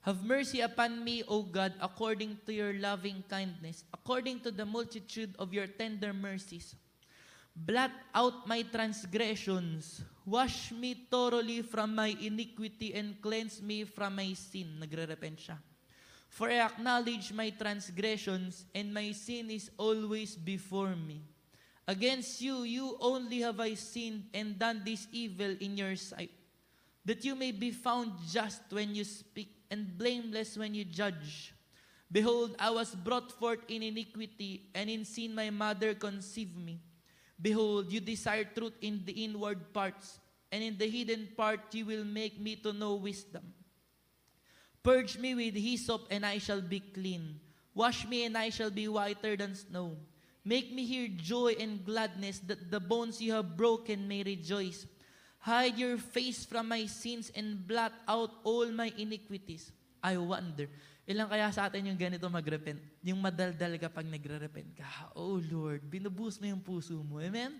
[0.02, 5.36] Have mercy upon me, O God, according to your loving kindness, according to the multitude
[5.38, 6.74] of your tender mercies.
[7.54, 10.02] Blot out my transgressions.
[10.26, 14.78] Wash me thoroughly from my iniquity and cleanse me from my sin.
[14.78, 15.58] Nagre-repent siya.
[16.28, 21.22] For I acknowledge my transgressions and my sin is always before me.
[21.88, 26.30] Against you, you only have I sinned and done this evil in your sight,
[27.04, 31.52] that you may be found just when you speak and blameless when you judge.
[32.12, 36.78] Behold, I was brought forth in iniquity, and in sin my mother conceived me.
[37.40, 40.20] Behold, you desire truth in the inward parts,
[40.52, 43.54] and in the hidden part you will make me to know wisdom.
[44.82, 47.40] Purge me with hyssop, and I shall be clean.
[47.74, 49.96] Wash me, and I shall be whiter than snow.
[50.44, 54.86] Make me hear joy and gladness, that the bones you have broken may rejoice.
[55.40, 59.72] Hide your face from my sins and blot out all my iniquities.
[60.02, 60.68] I wonder,
[61.10, 62.78] ilang kaya sa atin yung ganito magrepent?
[63.02, 65.10] Yung madaldal kapag nagre-repent ka.
[65.18, 67.18] Oh Lord, binubus mo yung puso mo.
[67.18, 67.58] Amen?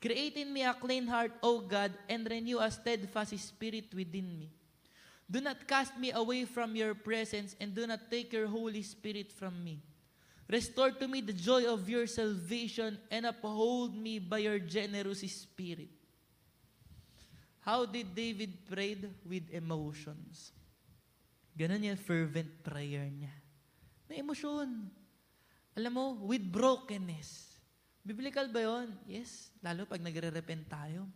[0.00, 4.48] Create in me a clean heart, O God, and renew a steadfast spirit within me.
[5.28, 9.32] Do not cast me away from your presence, and do not take your Holy Spirit
[9.32, 9.80] from me.
[10.44, 15.88] Restore to me the joy of your salvation, and uphold me by your generous spirit.
[17.64, 19.08] How did David prayed?
[19.24, 20.52] With emotions.
[21.54, 23.30] Ganon yung fervent prayer niya.
[24.10, 24.90] May emosyon.
[25.74, 27.54] Alam mo, with brokenness.
[28.02, 28.90] Biblical ba yon?
[29.06, 29.54] Yes.
[29.62, 31.06] Lalo pag nagre-repent tayo.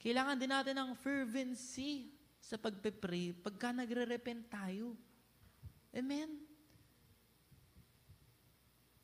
[0.00, 2.08] Kailangan din natin ng fervency
[2.40, 4.96] sa pagpe-pray pagka nagre-repent tayo.
[5.92, 6.40] Amen?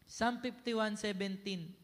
[0.06, 1.76] Psalm 51:17.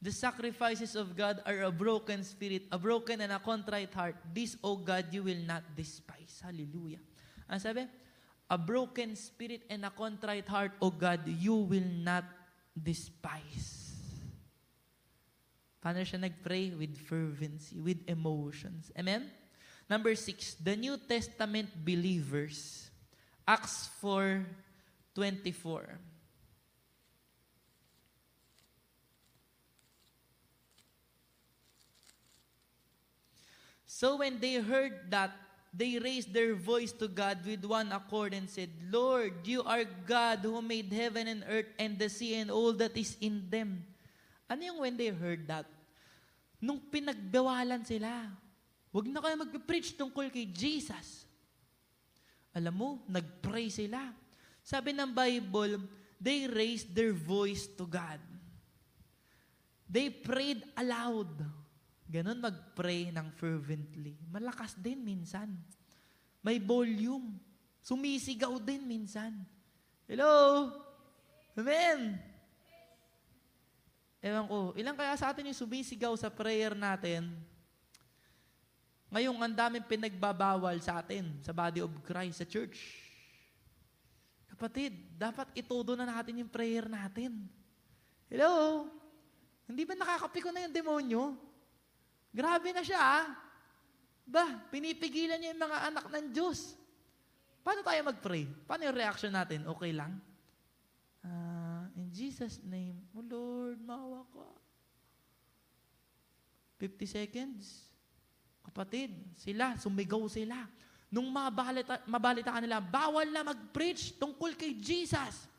[0.00, 4.16] The sacrifices of God are a broken spirit, a broken and a contrite heart.
[4.32, 6.40] This, O God, you will not despise.
[6.40, 7.04] Hallelujah.
[7.50, 7.82] Ang sabi?
[8.50, 12.24] A broken spirit and a contrite heart, O God, you will not
[12.78, 13.90] despise.
[15.82, 16.78] Paano siya nag-pray?
[16.78, 18.94] With fervency, with emotions.
[18.94, 19.26] Amen?
[19.90, 22.86] Number six, the New Testament believers.
[23.42, 24.46] Acts 4,
[25.14, 25.98] 24.
[33.90, 35.34] So when they heard that,
[35.70, 40.42] they raised their voice to God with one accord and said, Lord, you are God
[40.42, 43.86] who made heaven and earth and the sea and all that is in them.
[44.50, 45.70] Ano yung when they heard that?
[46.58, 48.28] Nung pinagbawalan sila,
[48.90, 51.24] huwag na kayo mag-preach tungkol kay Jesus.
[52.50, 54.10] Alam mo, nag-pray sila.
[54.66, 55.86] Sabi ng Bible,
[56.18, 58.18] they raised their voice to God.
[59.86, 61.30] They prayed aloud.
[62.10, 64.18] Ganon mag-pray ng fervently.
[64.26, 65.46] Malakas din minsan.
[66.42, 67.38] May volume.
[67.86, 69.30] Sumisigaw din minsan.
[70.10, 70.66] Hello?
[71.54, 72.18] Amen?
[74.18, 77.30] Ewan ko, ilang kaya sa atin yung sumisigaw sa prayer natin?
[79.14, 83.00] Ngayong ang daming pinagbabawal sa atin, sa body of Christ, sa church.
[84.50, 87.46] Kapatid, dapat itodo na natin yung prayer natin.
[88.26, 88.86] Hello?
[89.70, 91.49] Hindi ba nakakapiko na yung demonyo?
[92.30, 93.26] Grabe na siya, ah.
[94.22, 96.78] Ba, pinipigilan niya yung mga anak ng Diyos.
[97.66, 98.46] Paano tayo mag-pray?
[98.64, 99.66] Paano yung reaction natin?
[99.66, 100.16] Okay lang?
[101.20, 104.48] Uh, in Jesus' name, Oh Lord, maawa ka.
[106.80, 107.90] 50 seconds.
[108.64, 110.64] Kapatid, sila, sumigaw sila.
[111.10, 115.50] Nung mabalita, mabalita nila, bawal na mag-preach tungkol kay Jesus.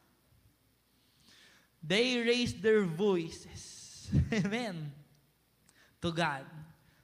[1.83, 4.07] They raised their voices.
[4.41, 5.00] Amen.
[6.01, 6.45] To God.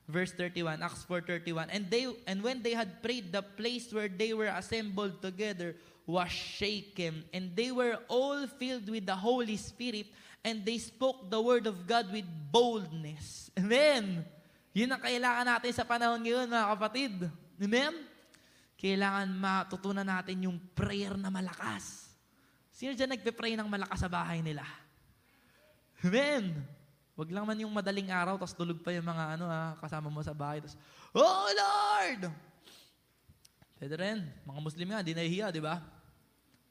[0.07, 1.67] Verse 31, Acts 4.31.
[1.67, 5.75] And, they, and when they had prayed, the place where they were assembled together
[6.07, 7.27] was shaken.
[7.35, 10.07] And they were all filled with the Holy Spirit,
[10.47, 13.51] and they spoke the word of God with boldness.
[13.59, 14.23] Amen.
[14.71, 17.13] Yun ang kailangan natin sa panahon ngayon, mga kapatid.
[17.59, 17.93] Amen?
[18.79, 22.07] Kailangan matutunan natin yung prayer na malakas.
[22.71, 24.63] Sino dyan nagpe-pray ng malakas sa bahay nila?
[26.05, 26.76] Amen.
[27.18, 30.22] Wag lang man yung madaling araw, tapos tulog pa yung mga ano ha, kasama mo
[30.22, 30.78] sa bahay, tapos,
[31.18, 32.30] Oh Lord!
[33.82, 34.22] Pwede rin.
[34.45, 35.82] Mga Muslim nga, di nahihiya, di ba?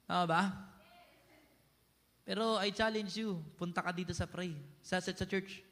[0.07, 0.43] Tama ba?
[2.23, 5.67] Pero I challenge you, punta ka dito sa pray, sa, sa, sa church.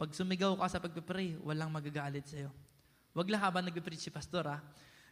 [0.00, 2.48] Pag sumigaw ka sa pagpe-pray, walang magagalit sa'yo.
[3.12, 4.60] Wag lang habang nagpe-preach si pastor ha,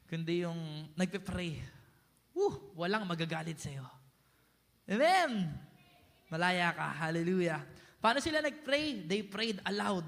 [0.09, 1.61] kundi yung nagpe-pray.
[2.33, 3.85] Woo, walang magagalit sa'yo.
[4.89, 5.53] Amen!
[6.33, 6.89] Malaya ka.
[6.97, 7.61] Hallelujah.
[8.03, 9.07] Paano sila nag-pray?
[9.07, 10.05] They prayed aloud.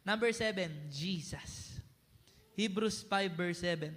[0.00, 1.76] Number seven, Jesus.
[2.56, 3.92] Hebrews 5 verse 7.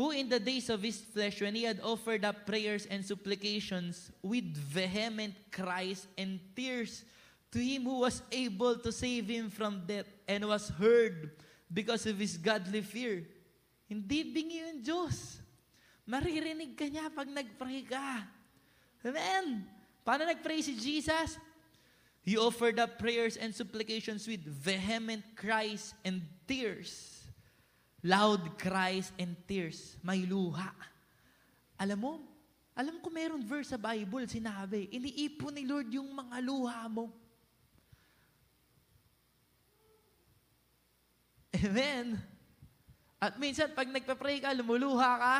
[0.00, 4.12] Who in the days of his flesh, when he had offered up prayers and supplications
[4.20, 7.04] with vehement cries and tears
[7.52, 11.32] to him who was able to save him from death and was heard
[11.72, 13.24] because of his godly fear.
[13.88, 15.40] Hindi bingi yung Diyos.
[16.04, 18.24] Maririnig ka niya pag nag-pray ka.
[19.00, 19.75] Amen.
[20.06, 21.34] Paano nag-pray si Jesus?
[22.22, 27.22] He offered up prayers and supplications with vehement cries and tears.
[28.06, 29.98] Loud cries and tears.
[30.06, 30.70] May luha.
[31.74, 32.12] Alam mo,
[32.78, 37.10] alam ko meron verse sa Bible, sinabi, iniipon ni Lord yung mga luha mo.
[41.56, 42.20] Amen.
[43.16, 45.36] At minsan, pag nagpa-pray ka, lumuluha ka,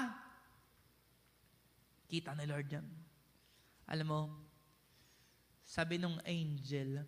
[2.08, 2.86] kita ni Lord yan.
[3.86, 4.20] Alam mo,
[5.66, 7.02] sabi nung angel,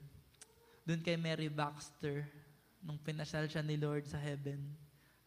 [0.82, 2.26] dun kay Mary Baxter,
[2.82, 4.58] nung pinasal siya ni Lord sa heaven,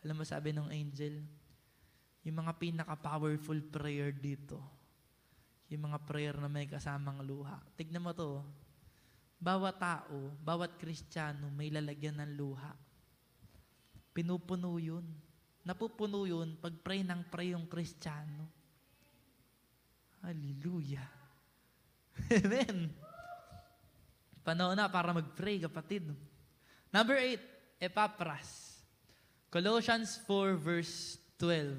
[0.04, 1.24] alam mo sabi nung angel,
[2.28, 4.60] yung mga pinaka-powerful prayer dito,
[5.72, 7.56] yung mga prayer na may kasamang luha.
[7.80, 8.44] Tignan mo to,
[9.40, 12.76] bawat tao, bawat kristyano may lalagyan ng luha.
[14.12, 15.08] Pinupuno yun.
[15.64, 18.44] Napupuno yun pag pray ng pray yung kristyano.
[20.20, 21.08] Hallelujah.
[22.38, 23.01] Amen.
[24.42, 26.10] Panahon na para mag-pray, kapatid.
[26.90, 27.42] Number eight,
[27.78, 28.78] Epapras.
[29.52, 31.78] Colossians 4 verse 12.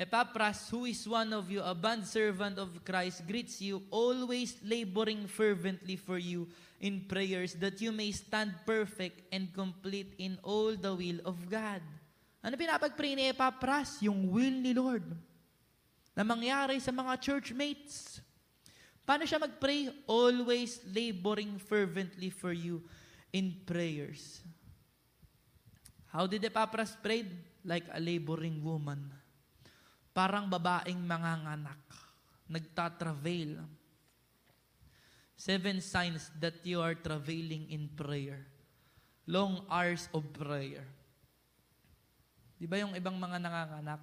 [0.00, 6.00] Epapras, who is one of you, a bondservant of Christ, greets you, always laboring fervently
[6.00, 6.48] for you
[6.80, 11.84] in prayers, that you may stand perfect and complete in all the will of God.
[12.40, 14.00] Ano pinapag-pray ni Epapras?
[14.00, 15.04] Yung will ni Lord
[16.16, 18.24] na mangyari sa mga churchmates.
[19.04, 19.90] Paano siya mag-pray?
[20.06, 22.84] Always laboring fervently for you
[23.34, 24.42] in prayers.
[26.10, 27.26] How did Epapras pray?
[27.62, 29.10] Like a laboring woman.
[30.10, 31.78] Parang babaeng manganganak.
[32.50, 33.62] Nagtatravel.
[35.38, 38.42] Seven signs that you are travailing in prayer.
[39.30, 40.84] Long hours of prayer.
[42.60, 44.02] Di ba yung ibang mga nanganganak,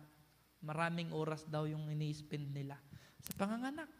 [0.66, 2.80] maraming oras daw yung ini-spend nila
[3.22, 3.92] sa panganganak.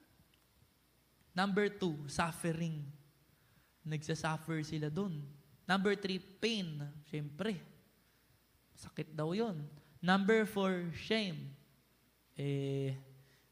[1.38, 2.82] Number two, suffering.
[3.86, 5.22] Nagsasuffer sila dun.
[5.70, 6.82] Number three, pain.
[7.06, 7.62] Siyempre,
[8.74, 9.62] sakit daw yon.
[10.02, 11.54] Number four, shame.
[12.34, 12.98] Eh,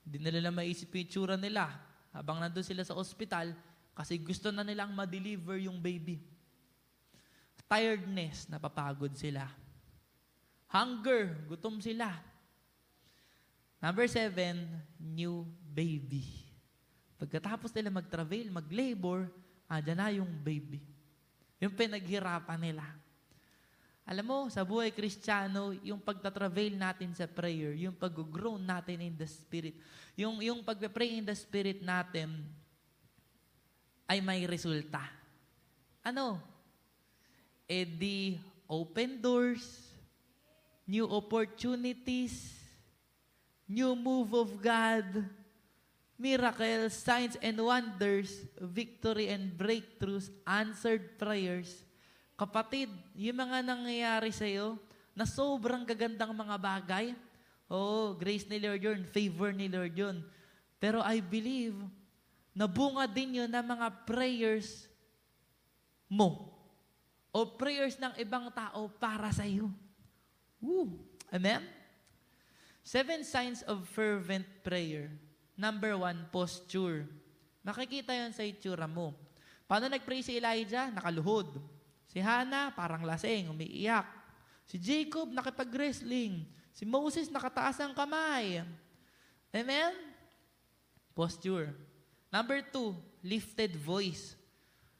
[0.02, 1.70] hindi nila na maisip yung itsura nila.
[2.10, 3.54] Habang nandun sila sa ospital,
[3.94, 6.26] kasi gusto na nilang ma-deliver yung baby.
[7.70, 9.46] Tiredness, napapagod sila.
[10.74, 12.14] Hunger, gutom sila.
[13.82, 16.45] Number seven, new baby.
[17.16, 19.32] Pagkatapos nila mag-travel, mag-labor,
[19.72, 20.84] andyan na yung baby.
[21.64, 22.86] Yung pinaghirapan nila.
[24.06, 29.26] Alam mo, sa buhay kristyano, yung pagtatravel natin sa prayer, yung pag-grow natin in the
[29.26, 29.74] Spirit,
[30.14, 32.30] yung, yung pag-pray in the Spirit natin,
[34.06, 35.02] ay may resulta.
[36.06, 36.38] Ano?
[37.66, 38.38] Eh di,
[38.70, 39.90] open doors,
[40.86, 42.54] new opportunities,
[43.66, 45.26] new move of God,
[46.16, 51.84] miracles, signs and wonders, victory and breakthroughs, answered prayers.
[52.36, 54.80] Kapatid, yung mga nangyayari sa'yo,
[55.16, 57.06] na sobrang gagandang mga bagay,
[57.72, 60.20] oh, grace ni Lord yun, favor ni Lord yun.
[60.76, 61.80] Pero I believe,
[62.52, 64.92] nabunga din yun ng mga prayers
[66.12, 66.52] mo.
[67.32, 69.72] O prayers ng ibang tao para sa iyo.
[70.60, 71.00] Woo!
[71.32, 71.64] Amen?
[72.84, 75.12] Seven signs of fervent prayer.
[75.56, 77.08] Number one, posture.
[77.64, 79.16] Makikita yon sa itsura mo.
[79.66, 80.92] Paano nag-pray si Elijah?
[80.92, 81.58] Nakaluhod.
[82.12, 84.06] Si Hannah, parang lasing, umiiyak.
[84.68, 86.46] Si Jacob, nakipag-wrestling.
[86.76, 88.62] Si Moses, nakataas ang kamay.
[89.56, 89.92] Amen?
[91.16, 91.72] Posture.
[92.28, 92.94] Number two,
[93.24, 94.36] lifted voice.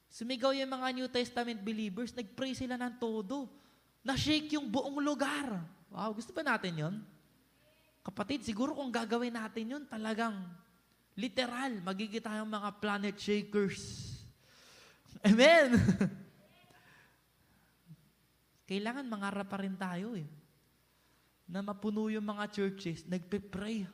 [0.08, 3.52] Sumigaw yung mga New Testament believers, nag-pray sila ng todo.
[4.00, 5.60] Na-shake yung buong lugar.
[5.92, 6.96] Wow, gusto ba natin yon?
[8.06, 10.38] Kapatid, siguro kung gagawin natin yun, talagang
[11.16, 14.12] Literal, magiging tayong mga planet shakers.
[15.24, 15.80] Amen!
[18.70, 20.28] Kailangan mangarap pa rin tayo eh.
[21.48, 23.88] Na mapuno yung mga churches, nagpe-pray.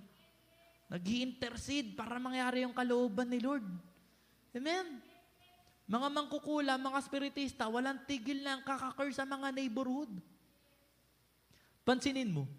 [0.92, 3.64] nag intercede para mangyari yung kalooban ni Lord.
[4.58, 4.98] Amen?
[5.86, 10.10] Mga mangkukula, mga spiritista, walang tigil na ang kakakar sa mga neighborhood.
[11.86, 12.50] Pansinin mo,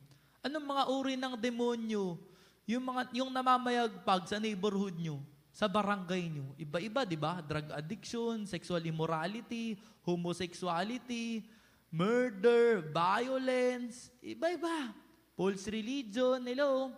[0.43, 2.19] anong mga uri ng demonyo
[2.67, 6.55] yung, mga, yung namamayagpag sa neighborhood nyo, sa barangay nyo?
[6.59, 7.43] Iba-iba, di ba?
[7.43, 11.43] Drug addiction, sexual immorality, homosexuality,
[11.91, 14.95] murder, violence, iba-iba.
[15.35, 16.93] False religion, hello.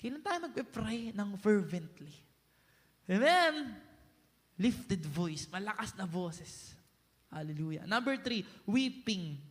[0.00, 2.12] Kailan tayo magpe-pray ng fervently?
[3.08, 3.76] Amen?
[4.56, 6.72] Lifted voice, malakas na boses.
[7.28, 7.82] Hallelujah.
[7.84, 9.42] Number three, weeping.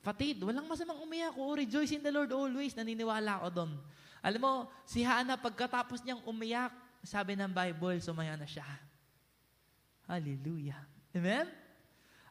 [0.00, 1.36] Kapatid, walang masamang umiyak.
[1.36, 2.72] Oh, rejoice in the Lord always.
[2.72, 3.72] Naniniwala ako doon.
[4.24, 4.52] Alam mo,
[4.88, 6.72] si Hannah, pagkatapos niyang umiyak,
[7.04, 8.64] sabi ng Bible, sumaya na siya.
[10.08, 10.80] Hallelujah.
[11.12, 11.48] Amen?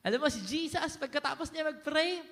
[0.01, 2.26] Alam mo, si Jesus, pagkatapos niya mag-pray,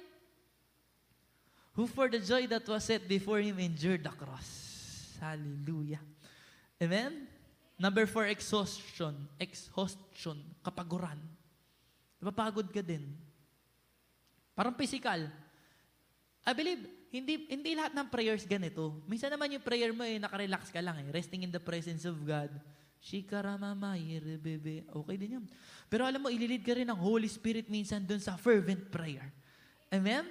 [1.77, 4.49] who for the joy that was set before him endured the cross.
[5.21, 6.01] Hallelujah.
[6.81, 7.29] Amen?
[7.77, 9.13] Number four, exhaustion.
[9.37, 10.41] Exhaustion.
[10.65, 11.21] Kapaguran.
[12.17, 13.05] Napapagod ka din.
[14.57, 15.29] Parang physical.
[16.41, 16.81] I believe,
[17.13, 18.97] hindi, hindi lahat ng prayers ganito.
[19.05, 21.07] Minsan naman yung prayer mo eh, nakarelax ka lang eh.
[21.13, 22.49] Resting in the presence of God.
[22.97, 24.81] Shikaramamayer, bebe.
[24.89, 25.45] Okay din yun.
[25.85, 29.29] Pero alam mo, ililid ka rin ng Holy Spirit minsan dun sa fervent prayer.
[29.93, 30.25] Amen?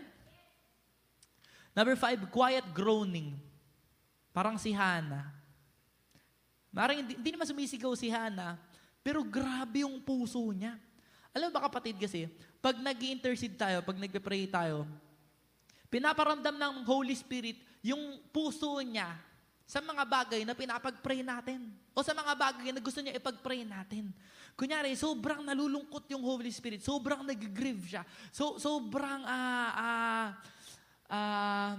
[1.71, 3.39] Number five, quiet groaning.
[4.35, 5.33] Parang si Hannah.
[6.75, 8.61] Marang hindi, hindi naman sumisigaw si Hannah,
[9.01, 10.77] pero grabe yung puso niya.
[11.37, 12.33] Alam ba kapatid kasi,
[12.65, 14.89] pag nag intercede tayo, pag nagpe-pray tayo,
[15.93, 19.13] pinaparamdam ng Holy Spirit yung puso niya
[19.69, 21.69] sa mga bagay na pinapag-pray natin.
[21.93, 24.09] O sa mga bagay na gusto niya ipag-pray natin.
[24.57, 26.81] Kunyari, sobrang nalulungkot yung Holy Spirit.
[26.81, 28.03] Sobrang nag-grieve siya.
[28.33, 30.29] So, sobrang, ah, ah,
[31.13, 31.75] ah,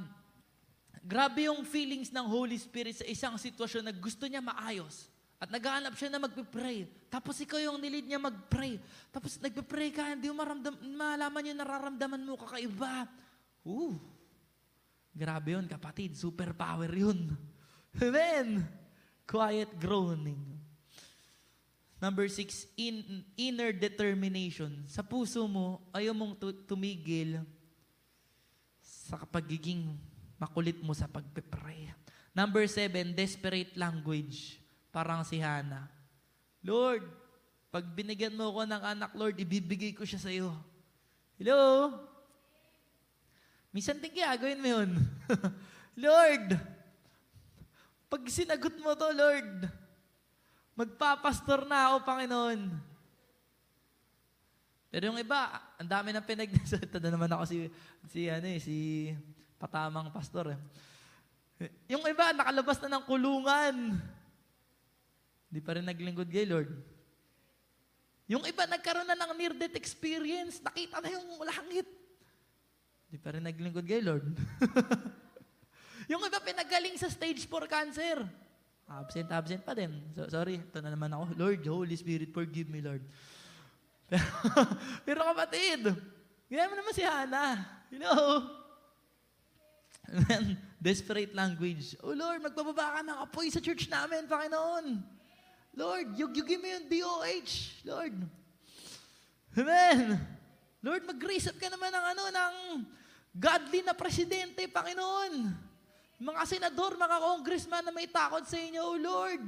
[1.01, 5.09] grabe yung feelings ng Holy Spirit sa isang sitwasyon na gusto niya maayos.
[5.37, 6.89] At naghahanap siya na magpe-pray.
[7.13, 8.81] Tapos ikaw yung nilid niya mag-pray.
[9.13, 13.05] Tapos nagpe-pray ka, hindi mo maramdam, malaman yung nararamdaman mo kakaiba.
[13.61, 13.97] Ooh,
[15.13, 17.37] grabe yun kapatid, superpower yun.
[18.01, 18.65] Amen!
[19.27, 20.39] quiet groaning.
[21.99, 24.87] Number six, in, inner determination.
[24.87, 27.43] Sa puso mo, ayaw mong tumigil
[28.79, 29.99] sa pagiging
[30.39, 31.91] makulit mo sa pagpe-pray.
[32.31, 34.61] Number seven, desperate language.
[34.91, 35.87] Parang si Hannah.
[36.63, 37.05] Lord,
[37.71, 40.55] pag binigyan mo ko ng anak, Lord, ibibigay ko siya sa iyo.
[41.37, 41.93] Hello?
[43.69, 44.91] Minsan din kaya gawin mo yun.
[46.07, 46.57] Lord,
[48.07, 49.69] pag sinagot mo to, Lord,
[50.73, 52.61] magpapastor na ako, Panginoon.
[54.87, 57.57] Pero yung iba, ang dami ng pinagnasalita na naman ako si,
[58.07, 59.11] si, ano eh, si
[59.59, 60.59] patamang pastor eh.
[61.91, 63.75] Yung iba, nakalabas na ng kulungan.
[65.47, 66.71] Hindi pa rin naglingkod kay Lord.
[68.27, 70.59] Yung iba, nagkaroon na ng near-death experience.
[70.59, 71.87] Nakita na yung langit.
[73.07, 74.27] Hindi pa rin naglingkod kay Lord.
[76.11, 78.23] Yung iba pinagaling sa stage 4 cancer.
[78.87, 79.91] Absent, absent pa din.
[80.15, 81.35] So, sorry, ito na naman ako.
[81.35, 83.03] Lord, Holy Spirit, forgive me, Lord.
[85.07, 85.83] Pero, kapatid,
[86.47, 87.83] ganyan mo naman si Hannah.
[87.91, 88.47] You know?
[90.87, 91.99] Desperate language.
[91.99, 95.03] Oh Lord, magpababa ka ng apoy sa church namin, Panginoon.
[95.77, 97.53] Lord, yugyugin mo yung DOH,
[97.85, 98.17] Lord.
[99.53, 100.17] Amen.
[100.81, 102.55] Lord, mag-raise up ka naman ng ano, ng
[103.37, 105.53] godly na presidente, Panginoon.
[106.17, 109.45] Mga senador, mga congressman na may takot sa inyo, oh Lord.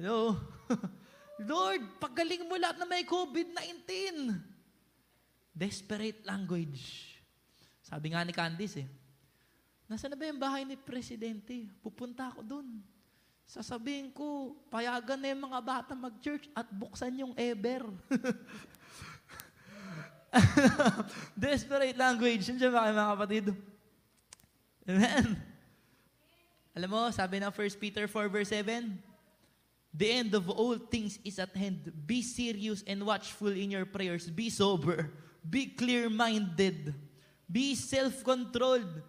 [0.00, 0.40] Hello?
[1.52, 4.32] Lord, pagaling mo lahat na may COVID-19.
[5.52, 7.12] Desperate language.
[7.84, 8.88] Sabi nga ni Candice eh,
[9.86, 11.70] Nasaan na ba yung bahay ni Presidente?
[11.78, 12.66] Pupunta ako doon.
[13.46, 17.86] Sasabihin ko, payagan na yung mga bata mag-church at buksan yung ever.
[21.38, 22.42] Desperate language.
[22.50, 23.46] Yun siya ba kayo mga kapatid?
[24.90, 25.24] Amen.
[26.76, 28.98] Alam mo, sabi ng 1 Peter 4 verse 7,
[29.96, 31.88] The end of all things is at hand.
[32.04, 34.28] Be serious and watchful in your prayers.
[34.28, 35.08] Be sober.
[35.40, 36.92] Be clear-minded.
[37.48, 39.00] Be self-controlled.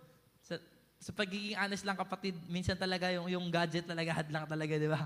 [0.97, 5.05] Sa pagiging honest lang kapatid, minsan talaga yung, yung gadget talaga hadlang talaga, di ba?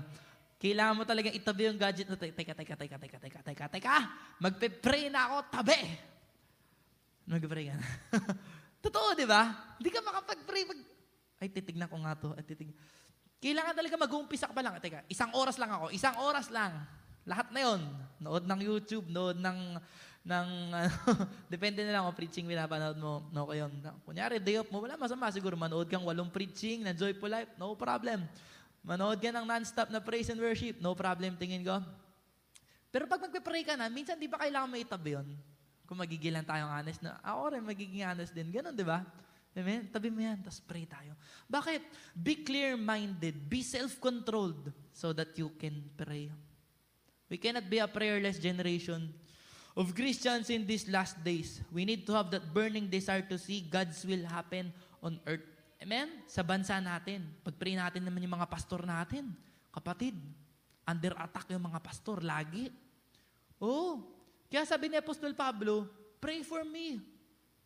[0.62, 3.96] Kailangan mo talaga itabi yung gadget na, teka, teka, teka, teka, teka, teka, teka,
[4.40, 5.78] magpe-pray na ako, tabi!
[7.26, 7.86] Mag-pray ka na.
[8.84, 9.74] Totoo, di ba?
[9.78, 10.62] Hindi ka makapag-pray.
[10.66, 10.80] Mag...
[11.38, 12.34] Ay, titignan ko nga to.
[12.34, 12.74] Ay, titignan.
[13.42, 14.78] Kailangan talaga mag-uumpisa ka pa lang.
[14.82, 15.94] Teka, isang oras lang ako.
[15.94, 16.82] Isang oras lang.
[17.22, 17.80] Lahat na yon.
[18.18, 19.78] Nood ng YouTube, nood ng
[20.22, 20.90] ng ano,
[21.54, 23.26] depende na lang kung preaching pinapanood mo.
[23.34, 23.70] No, ko yun.
[24.06, 25.58] Kunyari, day off mo, wala masama siguro.
[25.58, 28.22] Manood kang walong preaching na Joyful Life, no problem.
[28.86, 31.78] Manood ka ng non-stop na praise and worship, no problem, tingin ko.
[32.90, 35.28] Pero pag magpe-pray ka na, minsan di ba kailangan may itabi yun?
[35.86, 38.50] Kung magigilan tayong honest na, ako rin magiging honest din.
[38.50, 39.02] Ganon, di ba?
[39.52, 39.84] Amen?
[39.90, 41.12] Tabi mo yan, tapos pray tayo.
[41.50, 41.82] Bakit?
[42.16, 43.36] Be clear-minded.
[43.50, 46.32] Be self-controlled so that you can pray.
[47.28, 49.12] We cannot be a prayerless generation
[49.72, 51.64] of Christians in these last days.
[51.72, 55.44] We need to have that burning desire to see God's will happen on earth.
[55.80, 56.22] Amen?
[56.28, 57.26] Sa bansa natin.
[57.42, 59.32] Pag-pray natin naman yung mga pastor natin.
[59.72, 60.14] Kapatid,
[60.84, 62.68] under attack yung mga pastor lagi.
[63.56, 64.04] Oh,
[64.52, 65.88] kaya sabi ni Apostol Pablo,
[66.20, 67.00] pray for me.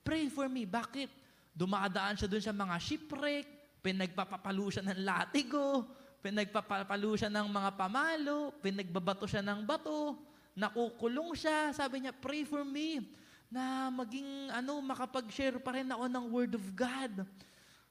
[0.07, 0.63] Pray for me.
[0.63, 1.11] Bakit?
[1.57, 3.47] Dumadaan siya dun sa mga shipwreck,
[3.81, 5.89] pinagpapapalo siya ng latigo,
[6.21, 10.21] pinagpapapalo siya ng mga pamalo, pinagbabato siya ng bato,
[10.57, 11.77] nakukulong siya.
[11.77, 13.05] Sabi niya, pray for me
[13.53, 17.23] na maging ano, makapag-share pa rin ako ng Word of God.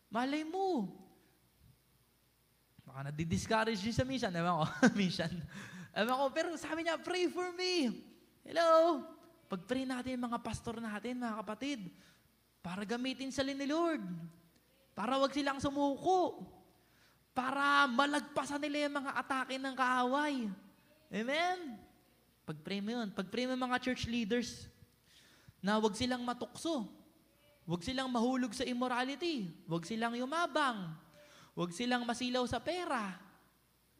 [0.09, 0.89] Malay mo,
[2.83, 4.33] baka nadi-discourage din sa mission.
[4.33, 4.65] Ewan ko,
[4.99, 5.31] mission.
[5.93, 8.03] Ewan ko, pero sabi niya, pray for me.
[8.43, 9.01] Hello?
[9.45, 11.85] Pag-pray natin mga pastor natin, mga kapatid,
[12.65, 14.01] para gamitin sila ni Lord.
[14.97, 16.41] Para wag silang sumuko.
[17.35, 20.47] Para malagpasan nila yung mga atake ng kaaway.
[21.11, 21.84] Amen?
[22.45, 23.09] Pag-pray mo yun.
[23.09, 24.69] Pag-pray mo mga church leaders
[25.59, 26.85] na wag silang matukso.
[27.65, 29.49] Wag silang mahulog sa immorality.
[29.65, 30.93] Wag silang yumabang.
[31.57, 33.17] Wag silang masilaw sa pera.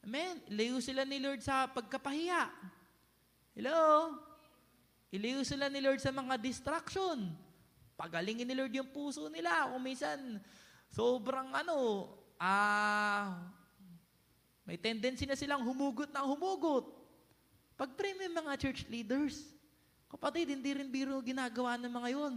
[0.06, 0.38] Amen?
[0.54, 2.54] Ilayo sila ni Lord sa pagkapahiya.
[3.58, 4.14] Hello?
[5.10, 7.34] Ilayo sila ni Lord sa mga distraction.
[7.98, 9.74] Pagalingin ni Lord yung puso nila.
[9.74, 10.38] Kung minsan,
[10.94, 13.50] sobrang ano, ah,
[14.62, 16.86] may tendency na silang humugot ng humugot.
[17.76, 19.52] Pag-pray mo mga church leaders,
[20.08, 22.36] kapatid, hindi rin biro ginagawa ng mga yun.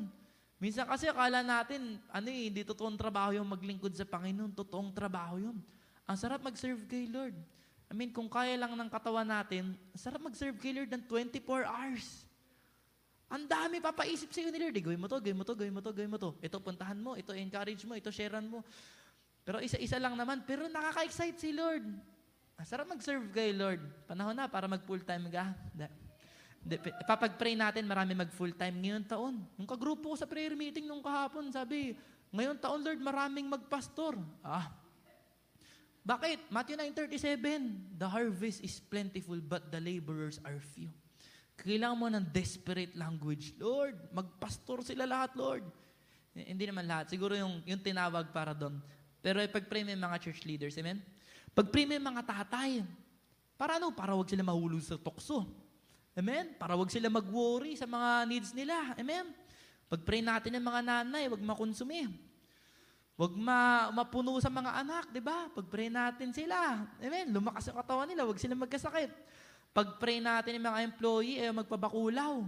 [0.58, 5.38] Minsan kasi akala natin, ano eh, hindi totoong trabaho yung maglingkod sa Panginoon, totoong trabaho
[5.38, 5.56] yun.
[6.02, 7.38] Ang sarap mag-serve kay Lord.
[7.88, 12.26] I mean, kung kaya lang ng katawan natin, sarap mag-serve kay Lord ng 24 hours.
[13.28, 14.74] Ang dami papaisip sa iyo ni Lord.
[14.74, 16.30] Eh, gawin mo to, gawin mo to, gawin mo to, gawin mo to.
[16.40, 18.64] Ito puntahan mo, ito encourage mo, ito sharean mo.
[19.44, 20.42] Pero isa-isa lang naman.
[20.48, 21.84] Pero nakaka-excite si Lord.
[22.58, 23.78] Ah, sarap mag-serve kay Lord.
[24.10, 25.54] Panahon na para mag full-time ka.
[27.06, 29.38] Papag-pray natin, marami mag full-time ngayon taon.
[29.54, 31.94] Nung kagrupo ko sa prayer meeting nung kahapon, sabi,
[32.34, 34.18] ngayon taon, Lord, maraming magpastor.
[34.42, 34.74] Ah,
[36.02, 36.42] bakit?
[36.50, 40.90] Matthew 9.37, The harvest is plentiful, but the laborers are few.
[41.62, 43.54] Kailangan mo ng desperate language.
[43.54, 45.62] Lord, magpastor sila lahat, Lord.
[46.34, 47.14] Hindi naman lahat.
[47.14, 48.82] Siguro yung, yung tinawag para doon.
[49.22, 50.98] Pero pag-pray mo yung mga church leaders, amen?
[51.58, 52.86] Pag-pray mo yung mga tatay,
[53.58, 53.90] para ano?
[53.90, 55.42] Para wag sila mahulog sa tukso.
[56.14, 56.54] Amen?
[56.54, 58.94] Para wag sila mag-worry sa mga needs nila.
[58.94, 59.34] Amen?
[59.90, 62.06] Pag-pray natin yung mga nanay, wag makonsumi.
[63.18, 65.50] Wag ma mapuno sa mga anak, di ba?
[65.50, 66.86] Pag-pray natin sila.
[67.02, 67.34] Amen?
[67.34, 69.10] Lumakas ang katawan nila, wag sila magkasakit.
[69.74, 72.38] Pag-pray natin yung mga employee, eh, magpabakulaw.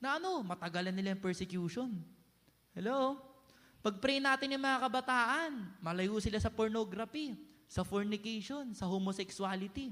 [0.00, 1.92] Na ano, matagalan nila yung persecution.
[2.72, 3.20] Hello?
[3.84, 5.52] Pag-pray natin yung mga kabataan,
[5.84, 7.36] malayo sila sa pornography,
[7.74, 9.90] sa fornication, sa homosexuality.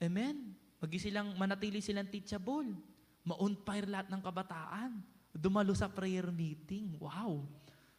[0.00, 0.56] Amen?
[0.80, 2.72] Magi silang, manatili silang teachable.
[3.20, 4.96] Ma-on fire lahat ng kabataan.
[5.36, 6.96] Dumalo sa prayer meeting.
[6.96, 7.44] Wow!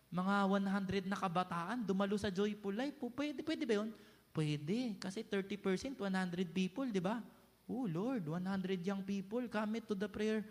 [0.09, 2.97] Mga 100 na kabataan, dumalo sa Joyful Life.
[3.13, 3.93] Pwede, pwede ba yun?
[4.33, 4.97] Pwede.
[4.97, 7.21] Kasi 30%, 100 people, di ba?
[7.69, 10.41] Oh Lord, 100 young people come to the prayer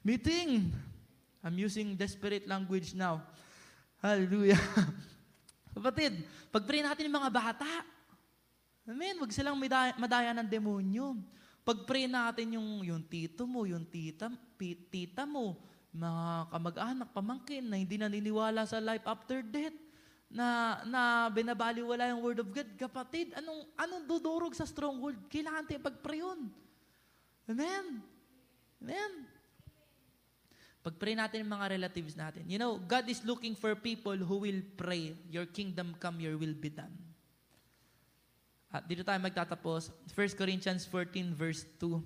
[0.00, 0.72] meeting.
[1.44, 3.20] I'm using desperate language now.
[4.00, 4.58] Hallelujah.
[5.76, 7.68] Kapatid, pag-pray natin yung mga bata,
[8.86, 11.18] Amen, wag silang madaya, madaya ng demonyo.
[11.66, 14.30] Pag-pray natin yung, yung tito mo, yung tita,
[14.88, 15.58] tita mo,
[15.90, 19.74] mga kamag-anak, pamangkin na hindi naniniwala sa life after death,
[20.30, 25.18] na, na binabaliwala yung word of God, kapatid, anong, anong dudurog sa stronghold?
[25.26, 26.46] Kailangan tayo pag-pray yun.
[27.50, 28.00] Amen?
[28.80, 29.12] Amen?
[30.86, 32.46] Pag-pray natin yung mga relatives natin.
[32.46, 36.54] You know, God is looking for people who will pray, Your kingdom come, Your will
[36.54, 36.94] be done.
[38.70, 39.90] At dito tayo magtatapos.
[40.14, 41.98] 1 Corinthians 14 verse 2.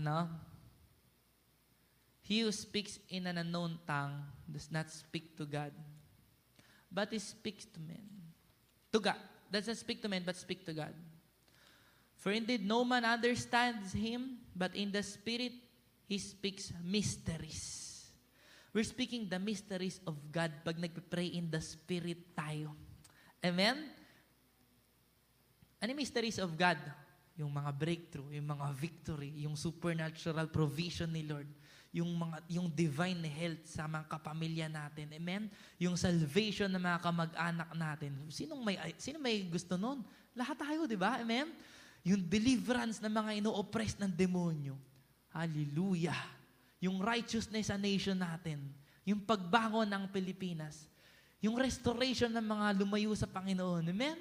[0.00, 0.32] Ano?
[2.24, 5.76] He who speaks in an unknown tongue does not speak to God,
[6.88, 8.04] but he speaks to men.
[8.96, 9.20] To God.
[9.52, 10.96] Doesn't speak to men, but speak to God.
[12.16, 15.67] For indeed, no man understands him, but in the Spirit,
[16.08, 17.86] he speaks mysteries.
[18.72, 22.72] We're speaking the mysteries of God pag nagpe-pray in the Spirit tayo.
[23.44, 23.76] Amen?
[25.78, 26.80] Ano mysteries of God?
[27.38, 31.46] Yung mga breakthrough, yung mga victory, yung supernatural provision ni Lord,
[31.94, 35.12] yung mga yung divine health sa mga kapamilya natin.
[35.14, 35.46] Amen?
[35.78, 38.10] Yung salvation ng mga kamag-anak natin.
[38.28, 40.02] Sinong may sino may gusto noon?
[40.34, 41.22] Lahat tayo, di ba?
[41.22, 41.52] Amen?
[42.02, 44.74] Yung deliverance ng mga ino-oppress ng demonyo.
[45.32, 46.18] Hallelujah.
[46.78, 48.62] Yung righteousness sa nation natin.
[49.04, 50.86] Yung pagbangon ng Pilipinas.
[51.38, 53.86] Yung restoration ng mga lumayo sa Panginoon.
[53.88, 54.18] Amen?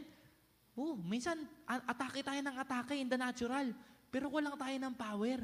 [0.78, 3.74] Oh, minsan, atake tayo ng atake in the natural.
[4.14, 5.42] Pero walang tayo ng power.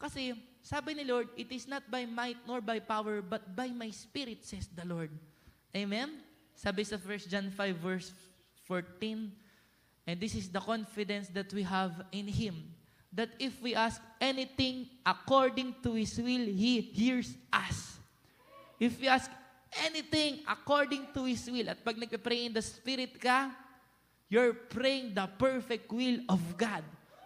[0.00, 0.32] Kasi,
[0.64, 4.40] sabi ni Lord, it is not by might nor by power, but by my spirit,
[4.42, 5.12] says the Lord.
[5.76, 6.24] Amen?
[6.56, 8.14] Sabi sa 1 John 5 verse
[8.64, 9.28] 14,
[10.08, 12.64] and this is the confidence that we have in Him,
[13.14, 17.98] that if we ask anything according to His will, He hears us.
[18.78, 19.30] If we ask
[19.86, 23.54] anything according to His will, at pag nagpe-pray in the Spirit ka,
[24.28, 26.82] you're praying the perfect will of God.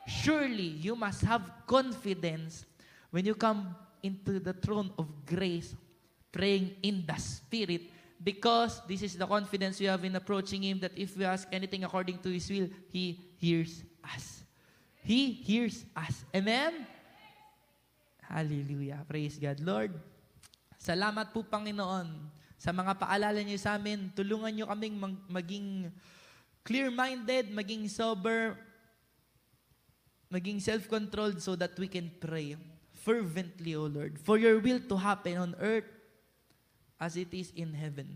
[0.07, 2.65] Surely, you must have confidence
[3.11, 5.75] when you come into the throne of grace,
[6.31, 7.89] praying in the Spirit,
[8.23, 11.85] because this is the confidence we have in approaching Him that if we ask anything
[11.85, 14.45] according to His will, He hears us.
[15.09, 16.21] He hears us.
[16.37, 16.85] Amen?
[18.29, 19.01] Hallelujah.
[19.09, 19.57] Praise God.
[19.65, 19.97] Lord,
[20.77, 22.13] salamat po Panginoon
[22.61, 24.13] sa mga paalala niyo sa amin.
[24.13, 25.89] Tulungan niyo kaming mag- maging
[26.61, 28.61] clear-minded, maging sober,
[30.29, 32.61] maging self-controlled so that we can pray
[32.93, 35.89] fervently, O Lord, for your will to happen on earth
[37.01, 38.13] as it is in heaven.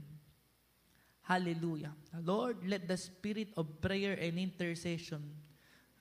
[1.25, 1.97] Hallelujah.
[2.21, 5.25] Lord, let the spirit of prayer and intercession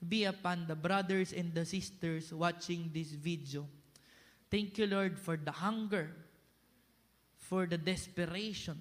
[0.08, 3.68] be upon the brothers and the sisters watching this video.
[4.50, 6.12] Thank you, Lord, for the hunger,
[7.38, 8.78] for the desperation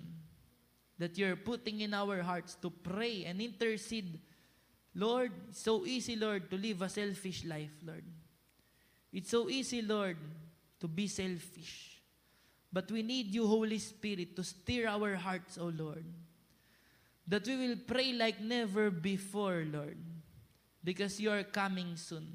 [0.98, 4.20] that you're putting in our hearts to pray and intercede.
[4.94, 8.04] Lord, so easy, Lord, to live a selfish life, Lord.
[9.12, 10.16] It's so easy, Lord,
[10.80, 12.02] to be selfish.
[12.72, 16.04] But we need you, Holy Spirit, to stir our hearts, O Lord.
[17.26, 19.98] That we will pray like never before, Lord.
[20.82, 22.26] Because you are coming soon.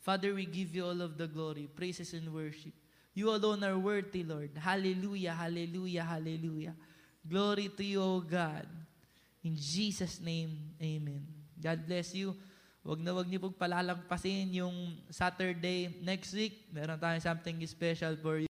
[0.00, 2.74] Father, we give you all of the glory, praises, and worship.
[3.14, 4.50] You alone are worthy, Lord.
[4.56, 6.74] Hallelujah, hallelujah, hallelujah.
[7.22, 8.66] Glory to you, O God.
[9.44, 11.26] In Jesus' name, amen.
[11.60, 12.34] God bless you.
[12.82, 16.66] Wag na wag niyo pong palalagpasin yung Saturday next week.
[16.74, 18.40] Meron tayong something special for you.